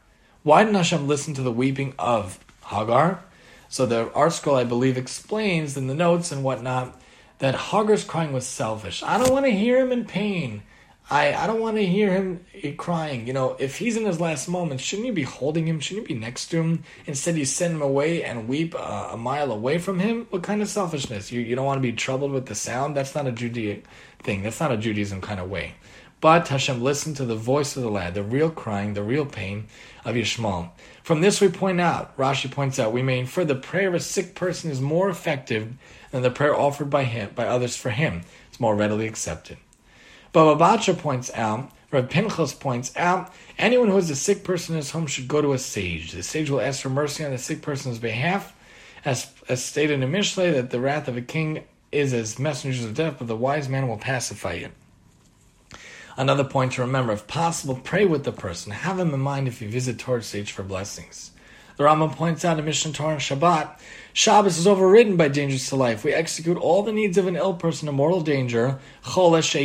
[0.43, 3.23] Why didn't Hashem listen to the weeping of Hagar?
[3.69, 6.99] So the ArtScroll, I believe, explains in the notes and whatnot
[7.39, 9.03] that Hagar's crying was selfish.
[9.03, 10.63] I don't want to hear him in pain.
[11.07, 12.45] I, I don't want to hear him
[12.77, 13.27] crying.
[13.27, 15.79] You know, if he's in his last moments, shouldn't you be holding him?
[15.79, 16.83] Shouldn't you be next to him?
[17.05, 20.25] Instead, you send him away and weep uh, a mile away from him?
[20.31, 21.31] What kind of selfishness?
[21.31, 22.95] You, you don't want to be troubled with the sound?
[22.95, 23.85] That's not a Judaic
[24.23, 24.41] thing.
[24.41, 25.75] That's not a Judaism kind of way.
[26.21, 29.67] But Hashem listened to the voice of the lad, the real crying, the real pain
[30.05, 30.71] of Yishmael.
[31.03, 33.99] From this, we point out, Rashi points out, we may infer the prayer of a
[33.99, 35.73] sick person is more effective
[36.09, 38.23] than the prayer offered by him, by others for him.
[38.49, 39.57] It's more readily accepted.
[40.35, 44.81] Baba Batra points out, Rav Pinchas points out, anyone who is a sick person in
[44.81, 46.11] his home should go to a sage.
[46.11, 48.53] The sage will ask for mercy on the sick person's behalf,
[49.05, 52.95] as, as stated in Mishlei, that the wrath of a king is as messengers of
[52.95, 54.71] death, but the wise man will pacify it.
[56.17, 58.73] Another point to remember, if possible, pray with the person.
[58.73, 61.31] Have him in mind if you visit Torah sage for blessings.
[61.77, 63.79] The Rambam points out in Mishnah Torah and Shabbat,
[64.17, 66.05] Shabbos is overridden by dangers to life.
[66.05, 69.57] We execute all the needs of an ill person in mortal danger, according to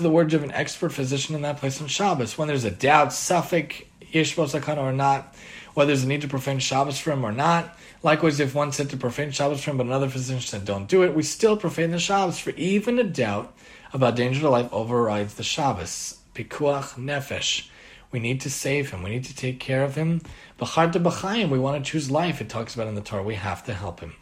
[0.00, 2.38] the words of an expert physician in that place on Shabbos.
[2.38, 5.34] When there's a doubt, suffix, yeshbo sakana or not,
[5.74, 7.76] whether there's a need to profane Shabbos for him or not.
[8.04, 11.02] Likewise, if one said to profane Shabbos for him, but another physician said don't do
[11.02, 13.52] it, we still profane the Shabbos, for even a doubt
[13.92, 16.20] about danger to life overrides the Shabbos.
[16.36, 17.69] Pikuach nefesh.
[18.12, 19.02] We need to save him.
[19.02, 20.22] We need to take care of him.
[20.58, 21.48] B'char de b'chayim.
[21.48, 22.40] We want to choose life.
[22.40, 23.22] It talks about in the Torah.
[23.22, 24.14] We have to help him.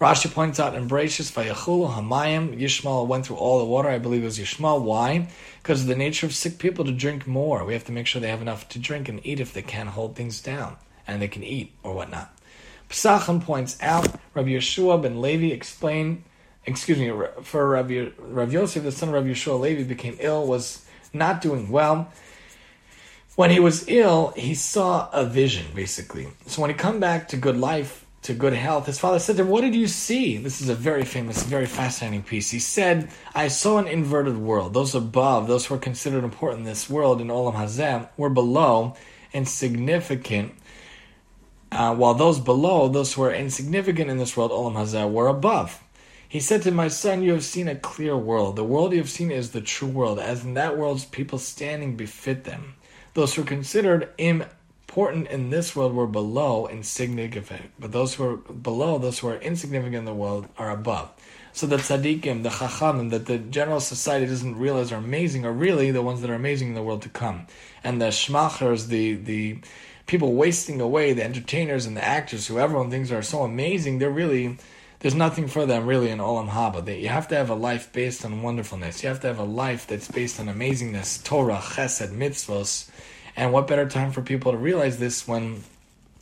[0.00, 3.88] Rashi points out in Bereshis, Vayachulu Hamayim, Yishmael went through all the water.
[3.88, 4.80] I believe it was Yishmael.
[4.80, 5.28] Why?
[5.60, 7.64] Because of the nature of sick people to drink more.
[7.64, 9.88] We have to make sure they have enough to drink and eat if they can't
[9.88, 10.76] hold things down.
[11.08, 12.32] And they can eat or whatnot.
[12.88, 16.22] Pesachim points out, Rabbi Yeshua ben Levi explained,
[16.64, 17.12] excuse me,
[17.42, 21.70] for Rabbi, Rabbi Yosef, the son of Rabbi Yeshua Levi, became ill, was not doing
[21.70, 22.12] well.
[23.38, 26.26] When he was ill, he saw a vision, basically.
[26.46, 29.42] So when he come back to good life, to good health, his father said to
[29.42, 30.38] him, What did you see?
[30.38, 32.50] This is a very famous, very fascinating piece.
[32.50, 34.74] He said, I saw an inverted world.
[34.74, 38.96] Those above, those who are considered important in this world, in Olam Hazeh, were below,
[39.32, 40.52] insignificant
[41.70, 45.80] uh, while those below, those who are insignificant in this world, Olam Hazeh, were above.
[46.28, 48.56] He said to my son, You have seen a clear world.
[48.56, 51.94] The world you have seen is the true world, as in that world's people standing
[51.94, 52.74] befit them.
[53.18, 57.72] Those who are considered important in this world were below, insignificant.
[57.76, 61.10] But those who are below, those who are insignificant in the world, are above.
[61.52, 65.90] So the tzaddikim, the chachamim, that the general society doesn't realize are amazing, are really
[65.90, 67.48] the ones that are amazing in the world to come.
[67.82, 69.58] And the shmachers, the the
[70.06, 74.10] people wasting away, the entertainers and the actors who everyone thinks are so amazing, they're
[74.10, 74.58] really
[75.00, 76.84] there's nothing for them really in Olam Haba.
[76.84, 79.02] That you have to have a life based on wonderfulness.
[79.02, 82.90] You have to have a life that's based on amazingness, Torah, Chesed, mitzvos.
[83.36, 85.62] And what better time for people to realize this when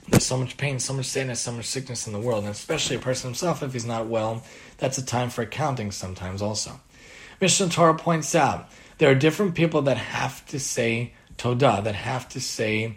[0.09, 2.97] there's so much pain, so much sadness, so much sickness in the world, and especially
[2.97, 4.45] a person himself, if he's not well,
[4.79, 6.81] that's a time for accounting sometimes also.
[7.41, 8.69] Mishnah Torah points out
[8.99, 12.97] there are different people that have to say Todah, that have to say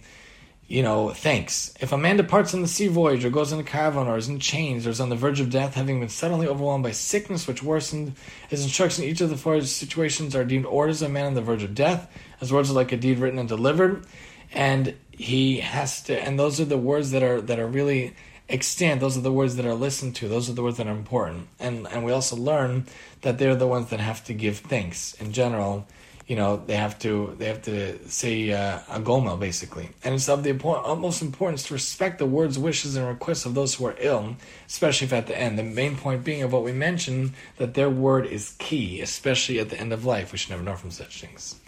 [0.70, 1.74] you know, thanks.
[1.80, 4.30] If a man departs on the sea voyage, or goes in a caravan, or is
[4.30, 7.48] in chains, or is on the verge of death, having been suddenly overwhelmed by sickness
[7.48, 8.14] which worsened,
[8.50, 11.34] his instructions in each of the four situations are deemed orders of a man on
[11.34, 12.08] the verge of death,
[12.40, 14.06] as words are like a deed written and delivered,
[14.54, 16.22] and he has to.
[16.22, 18.14] And those are the words that are that are really
[18.48, 19.02] extant.
[19.02, 20.28] Those are the words that are listened to.
[20.28, 21.48] Those are the words that are important.
[21.60, 22.86] And and we also learn
[23.22, 25.88] that they're the ones that have to give thanks in general
[26.30, 30.30] you know they have to they have to say uh, a gomel basically, and it's
[30.30, 30.52] of the
[30.86, 34.36] utmost importance to respect the words, wishes, and requests of those who are ill,
[34.70, 35.58] especially if at the end.
[35.58, 39.70] The main point being of what we mentioned that their word is key, especially at
[39.70, 40.32] the end of life.
[40.32, 41.60] We should never know from such things.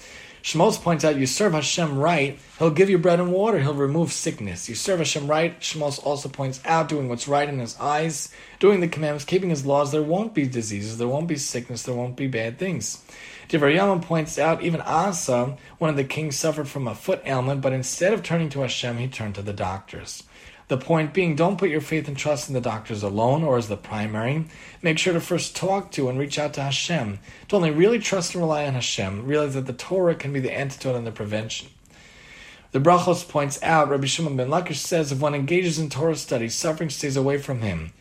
[0.43, 4.11] Shmos points out, you serve Hashem right, He'll give you bread and water, He'll remove
[4.11, 4.67] sickness.
[4.67, 8.79] You serve Hashem right, Shmos also points out, doing what's right in His eyes, doing
[8.79, 12.15] the commandments, keeping His laws, there won't be diseases, there won't be sickness, there won't
[12.15, 13.03] be bad things.
[13.49, 17.73] Divrei points out, even Asa, one of the kings, suffered from a foot ailment, but
[17.73, 20.23] instead of turning to Hashem, he turned to the doctors.
[20.71, 23.67] The point being, don't put your faith and trust in the doctors alone or as
[23.67, 24.45] the primary.
[24.81, 27.19] Make sure to first talk to and reach out to Hashem.
[27.49, 30.53] To only really trust and rely on Hashem, realize that the Torah can be the
[30.53, 31.67] antidote and the prevention.
[32.71, 36.47] The Brachos points out, Rabbi Shimon ben Lakish says, if one engages in Torah study,
[36.47, 37.91] suffering stays away from him.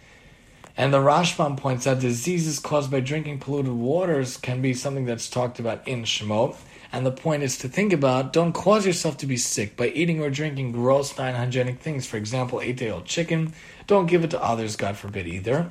[0.77, 5.29] And the Rashbam points out diseases caused by drinking polluted waters can be something that's
[5.29, 6.57] talked about in Shemot.
[6.93, 10.21] And the point is to think about don't cause yourself to be sick by eating
[10.21, 12.07] or drinking gross, non hygienic things.
[12.07, 13.53] For example, eight day old chicken.
[13.87, 15.71] Don't give it to others, God forbid, either.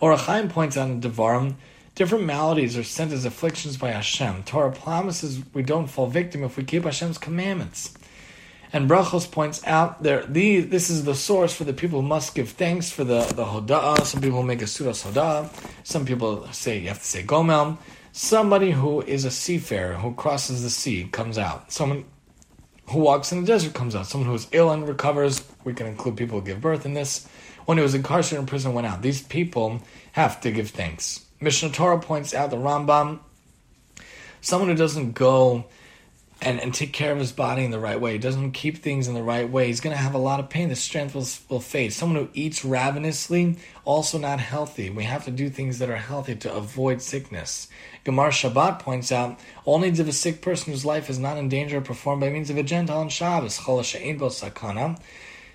[0.00, 1.54] Or HaChaim points out in Devarim
[1.94, 4.44] different maladies are sent as afflictions by Hashem.
[4.44, 7.92] Torah promises we don't fall victim if we keep Hashem's commandments.
[8.72, 12.34] And Brachos points out there, the, this is the source for the people who must
[12.34, 14.06] give thanks for the, the Hoda'ah.
[14.06, 15.50] Some people make a Seudas Hoda'ah.
[15.82, 17.78] Some people say you have to say Gomel.
[18.12, 21.70] Somebody who is a seafarer who crosses the sea comes out.
[21.72, 22.04] Someone
[22.88, 24.06] who walks in the desert comes out.
[24.06, 25.44] Someone who is ill and recovers.
[25.64, 27.28] We can include people who give birth in this.
[27.66, 29.02] One who was incarcerated in prison went out.
[29.02, 29.80] These people
[30.12, 31.24] have to give thanks.
[31.40, 33.20] Mishnah Torah points out the Rambam.
[34.40, 35.66] Someone who doesn't go
[36.42, 39.08] and, and take care of his body in the right way, he doesn't keep things
[39.08, 40.68] in the right way, he's going to have a lot of pain.
[40.68, 41.92] The strength will, will fade.
[41.92, 44.88] Someone who eats ravenously, also not healthy.
[44.88, 47.68] We have to do things that are healthy to avoid sickness.
[48.04, 51.50] Gemara Shabbat points out all needs of a sick person whose life is not in
[51.50, 53.58] danger are performed by means of a Gentile on Shabbos.
[53.58, 54.98] sakana.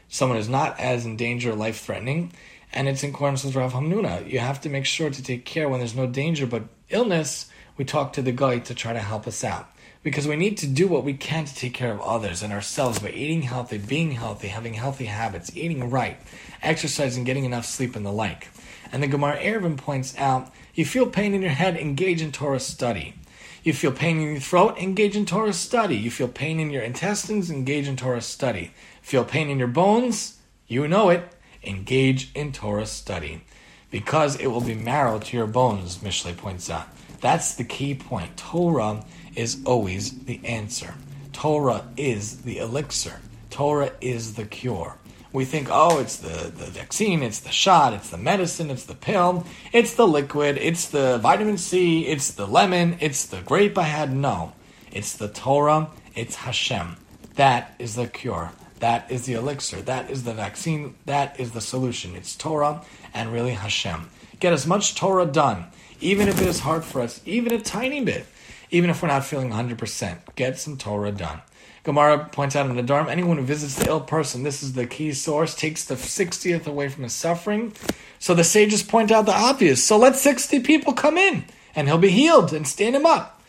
[0.07, 2.31] Someone who's not as in danger, life threatening.
[2.71, 4.29] And it's in accordance with Rav Hamnuna.
[4.29, 7.49] You have to make sure to take care when there's no danger but illness.
[7.77, 9.69] We talk to the guy to try to help us out
[10.05, 12.99] because we need to do what we can to take care of others and ourselves
[12.99, 16.19] by eating healthy, being healthy, having healthy habits, eating right,
[16.61, 18.49] exercising, getting enough sleep, and the like.
[18.91, 22.59] And the Gemara Eruvin points out you feel pain in your head, engage in Torah
[22.59, 23.15] study.
[23.63, 24.77] You feel pain in your throat?
[24.77, 25.95] Engage in Torah study.
[25.95, 27.49] You feel pain in your intestines?
[27.49, 28.73] Engage in Torah study.
[29.01, 30.37] Feel pain in your bones?
[30.67, 31.33] You know it.
[31.63, 33.41] Engage in Torah study.
[33.89, 36.89] Because it will be marrow to your bones, Mishle points out.
[37.21, 38.37] That's the key point.
[38.37, 39.03] Torah
[39.35, 40.93] is always the answer.
[41.33, 43.19] Torah is the elixir.
[43.49, 44.97] Torah is the cure.
[45.33, 48.95] We think, oh, it's the, the vaccine, it's the shot, it's the medicine, it's the
[48.95, 53.83] pill, it's the liquid, it's the vitamin C, it's the lemon, it's the grape I
[53.83, 54.15] had.
[54.15, 54.53] No.
[54.93, 56.95] It's the Torah, it's Hashem.
[57.35, 58.51] That is the cure.
[58.79, 59.81] That is the elixir.
[59.81, 60.95] That is the vaccine.
[61.05, 62.15] That is the solution.
[62.15, 62.81] It's Torah
[63.13, 64.09] and really Hashem.
[64.39, 65.65] Get as much Torah done,
[65.99, 68.25] even if it is hard for us, even a tiny bit,
[68.71, 70.35] even if we're not feeling 100%.
[70.35, 71.41] Get some Torah done.
[71.85, 75.13] Gemara points out in Nedarim, anyone who visits the ill person, this is the key
[75.13, 77.73] source, takes the 60th away from his suffering.
[78.17, 79.83] So the sages point out the obvious.
[79.83, 81.45] So let 60 people come in,
[81.75, 83.39] and he'll be healed, and stand him up.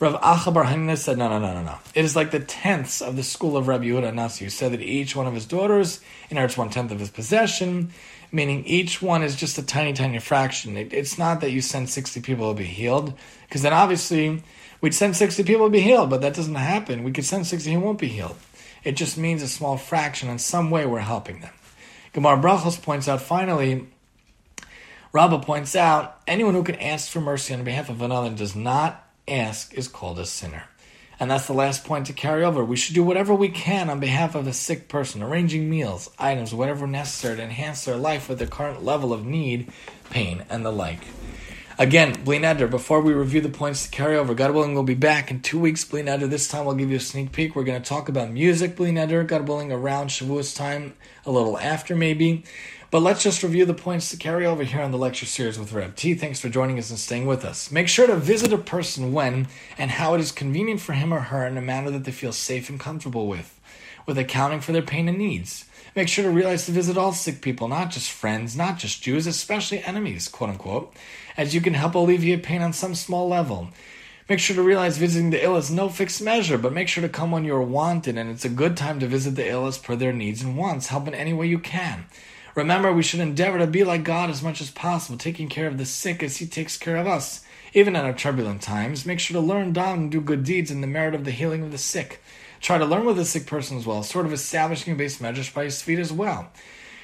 [0.00, 1.78] Rav Acha Bar Hanina said, no, no, no, no, no.
[1.94, 4.80] It is like the tenths of the school of Rabbi Yehuda Nasi, who said that
[4.80, 6.00] each one of his daughters
[6.30, 7.92] inherits one tenth of his possession,
[8.32, 10.78] meaning each one is just a tiny, tiny fraction.
[10.78, 13.12] It, it's not that you send 60 people to be healed,
[13.46, 14.42] because then obviously
[14.82, 17.04] We'd send 60 people to be healed, but that doesn't happen.
[17.04, 18.36] We could send 60 who won't be healed.
[18.82, 20.28] It just means a small fraction.
[20.28, 21.54] In some way, we're helping them.
[22.12, 23.86] Gemara Brachos points out finally,
[25.12, 28.56] Rabbah points out, anyone who can ask for mercy on behalf of another and does
[28.56, 30.64] not ask is called a sinner.
[31.20, 32.64] And that's the last point to carry over.
[32.64, 36.52] We should do whatever we can on behalf of a sick person, arranging meals, items,
[36.52, 39.70] whatever necessary to enhance their life with their current level of need,
[40.10, 41.04] pain, and the like.
[41.78, 44.94] Again, Bli Neder, before we review the points to carry over, God willing, we'll be
[44.94, 46.28] back in two weeks, Bli Neder.
[46.28, 47.56] This time I'll give you a sneak peek.
[47.56, 50.94] We're going to talk about music, Bli Neder, God willing, around Shavuos time,
[51.24, 52.44] a little after maybe.
[52.90, 55.72] But let's just review the points to carry over here on the lecture series with
[55.72, 56.12] Reb T.
[56.12, 57.70] Thanks for joining us and staying with us.
[57.70, 59.48] Make sure to visit a person when
[59.78, 62.32] and how it is convenient for him or her in a manner that they feel
[62.32, 63.58] safe and comfortable with,
[64.06, 65.64] with accounting for their pain and needs.
[65.94, 69.26] Make sure to realize to visit all sick people, not just friends, not just Jews,
[69.26, 70.94] especially enemies, quote unquote,
[71.36, 73.68] as you can help alleviate pain on some small level.
[74.28, 77.08] Make sure to realize visiting the ill is no fixed measure, but make sure to
[77.08, 79.76] come when you are wanted, and it's a good time to visit the ill as
[79.76, 80.86] per their needs and wants.
[80.86, 82.06] Help in any way you can.
[82.54, 85.76] Remember, we should endeavor to be like God as much as possible, taking care of
[85.76, 87.44] the sick as He takes care of us.
[87.74, 90.82] Even in our turbulent times, make sure to learn down and do good deeds in
[90.82, 92.22] the merit of the healing of the sick.
[92.62, 95.50] Try to learn with a sick person as well, sort of establishing a base measures
[95.50, 96.52] by his feet as well.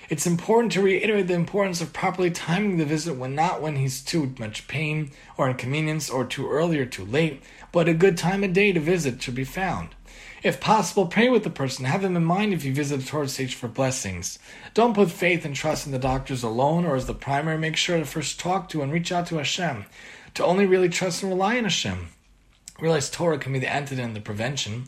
[0.08, 4.00] It's important to reiterate the importance of properly timing the visit when not when he's
[4.00, 7.42] too much pain or inconvenience or too early or too late,
[7.72, 9.96] but a good time of day to visit should be found.
[10.44, 11.84] If possible, pray with the person.
[11.86, 14.38] Have them in mind if you visit a Torah stage for blessings.
[14.74, 17.58] Don't put faith and trust in the doctors alone or as the primary.
[17.58, 19.86] Make sure to first talk to and reach out to Hashem.
[20.34, 22.10] To only really trust and rely on Hashem.
[22.78, 24.84] Realize Torah can be the antidote and the prevention.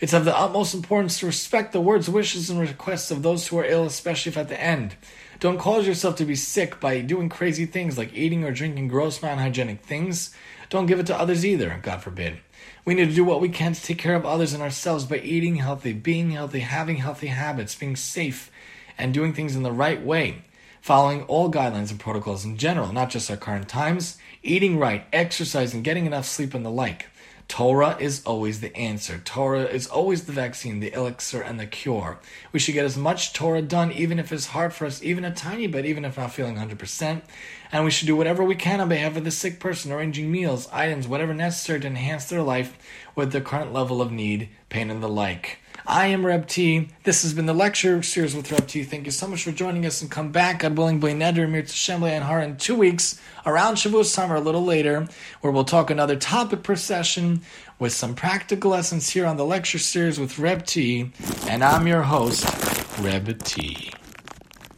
[0.00, 3.58] It's of the utmost importance to respect the words, wishes, and requests of those who
[3.58, 4.94] are ill, especially if at the end.
[5.40, 9.22] Don't cause yourself to be sick by doing crazy things like eating or drinking gross,
[9.22, 10.34] non hygienic things.
[10.70, 12.38] Don't give it to others either, God forbid.
[12.84, 15.18] We need to do what we can to take care of others and ourselves by
[15.18, 18.50] eating healthy, being healthy, having healthy habits, being safe,
[18.96, 20.42] and doing things in the right way,
[20.80, 25.82] following all guidelines and protocols in general, not just our current times, eating right, exercising,
[25.82, 27.06] getting enough sleep, and the like.
[27.48, 29.18] Torah is always the answer.
[29.24, 32.18] Torah is always the vaccine, the elixir, and the cure.
[32.52, 35.34] We should get as much Torah done, even if it's hard for us, even a
[35.34, 37.22] tiny bit, even if not feeling 100%.
[37.72, 40.68] And we should do whatever we can on behalf of the sick person, arranging meals,
[40.70, 42.76] items, whatever necessary to enhance their life
[43.14, 45.58] with their current level of need, pain, and the like.
[45.88, 46.90] I am Reb T.
[47.04, 48.84] This has been the lecture series with Reb T.
[48.84, 51.62] Thank you so much for joining us and come back, God willing, Bli Neder, Mir
[51.62, 55.08] Tashem, and Har in two weeks, around Shavuot summer, a little later,
[55.40, 57.40] where we'll talk another topic per session
[57.78, 61.10] with some practical lessons here on the lecture series with Reb T.
[61.48, 62.44] And I'm your host,
[63.00, 63.90] Reb T.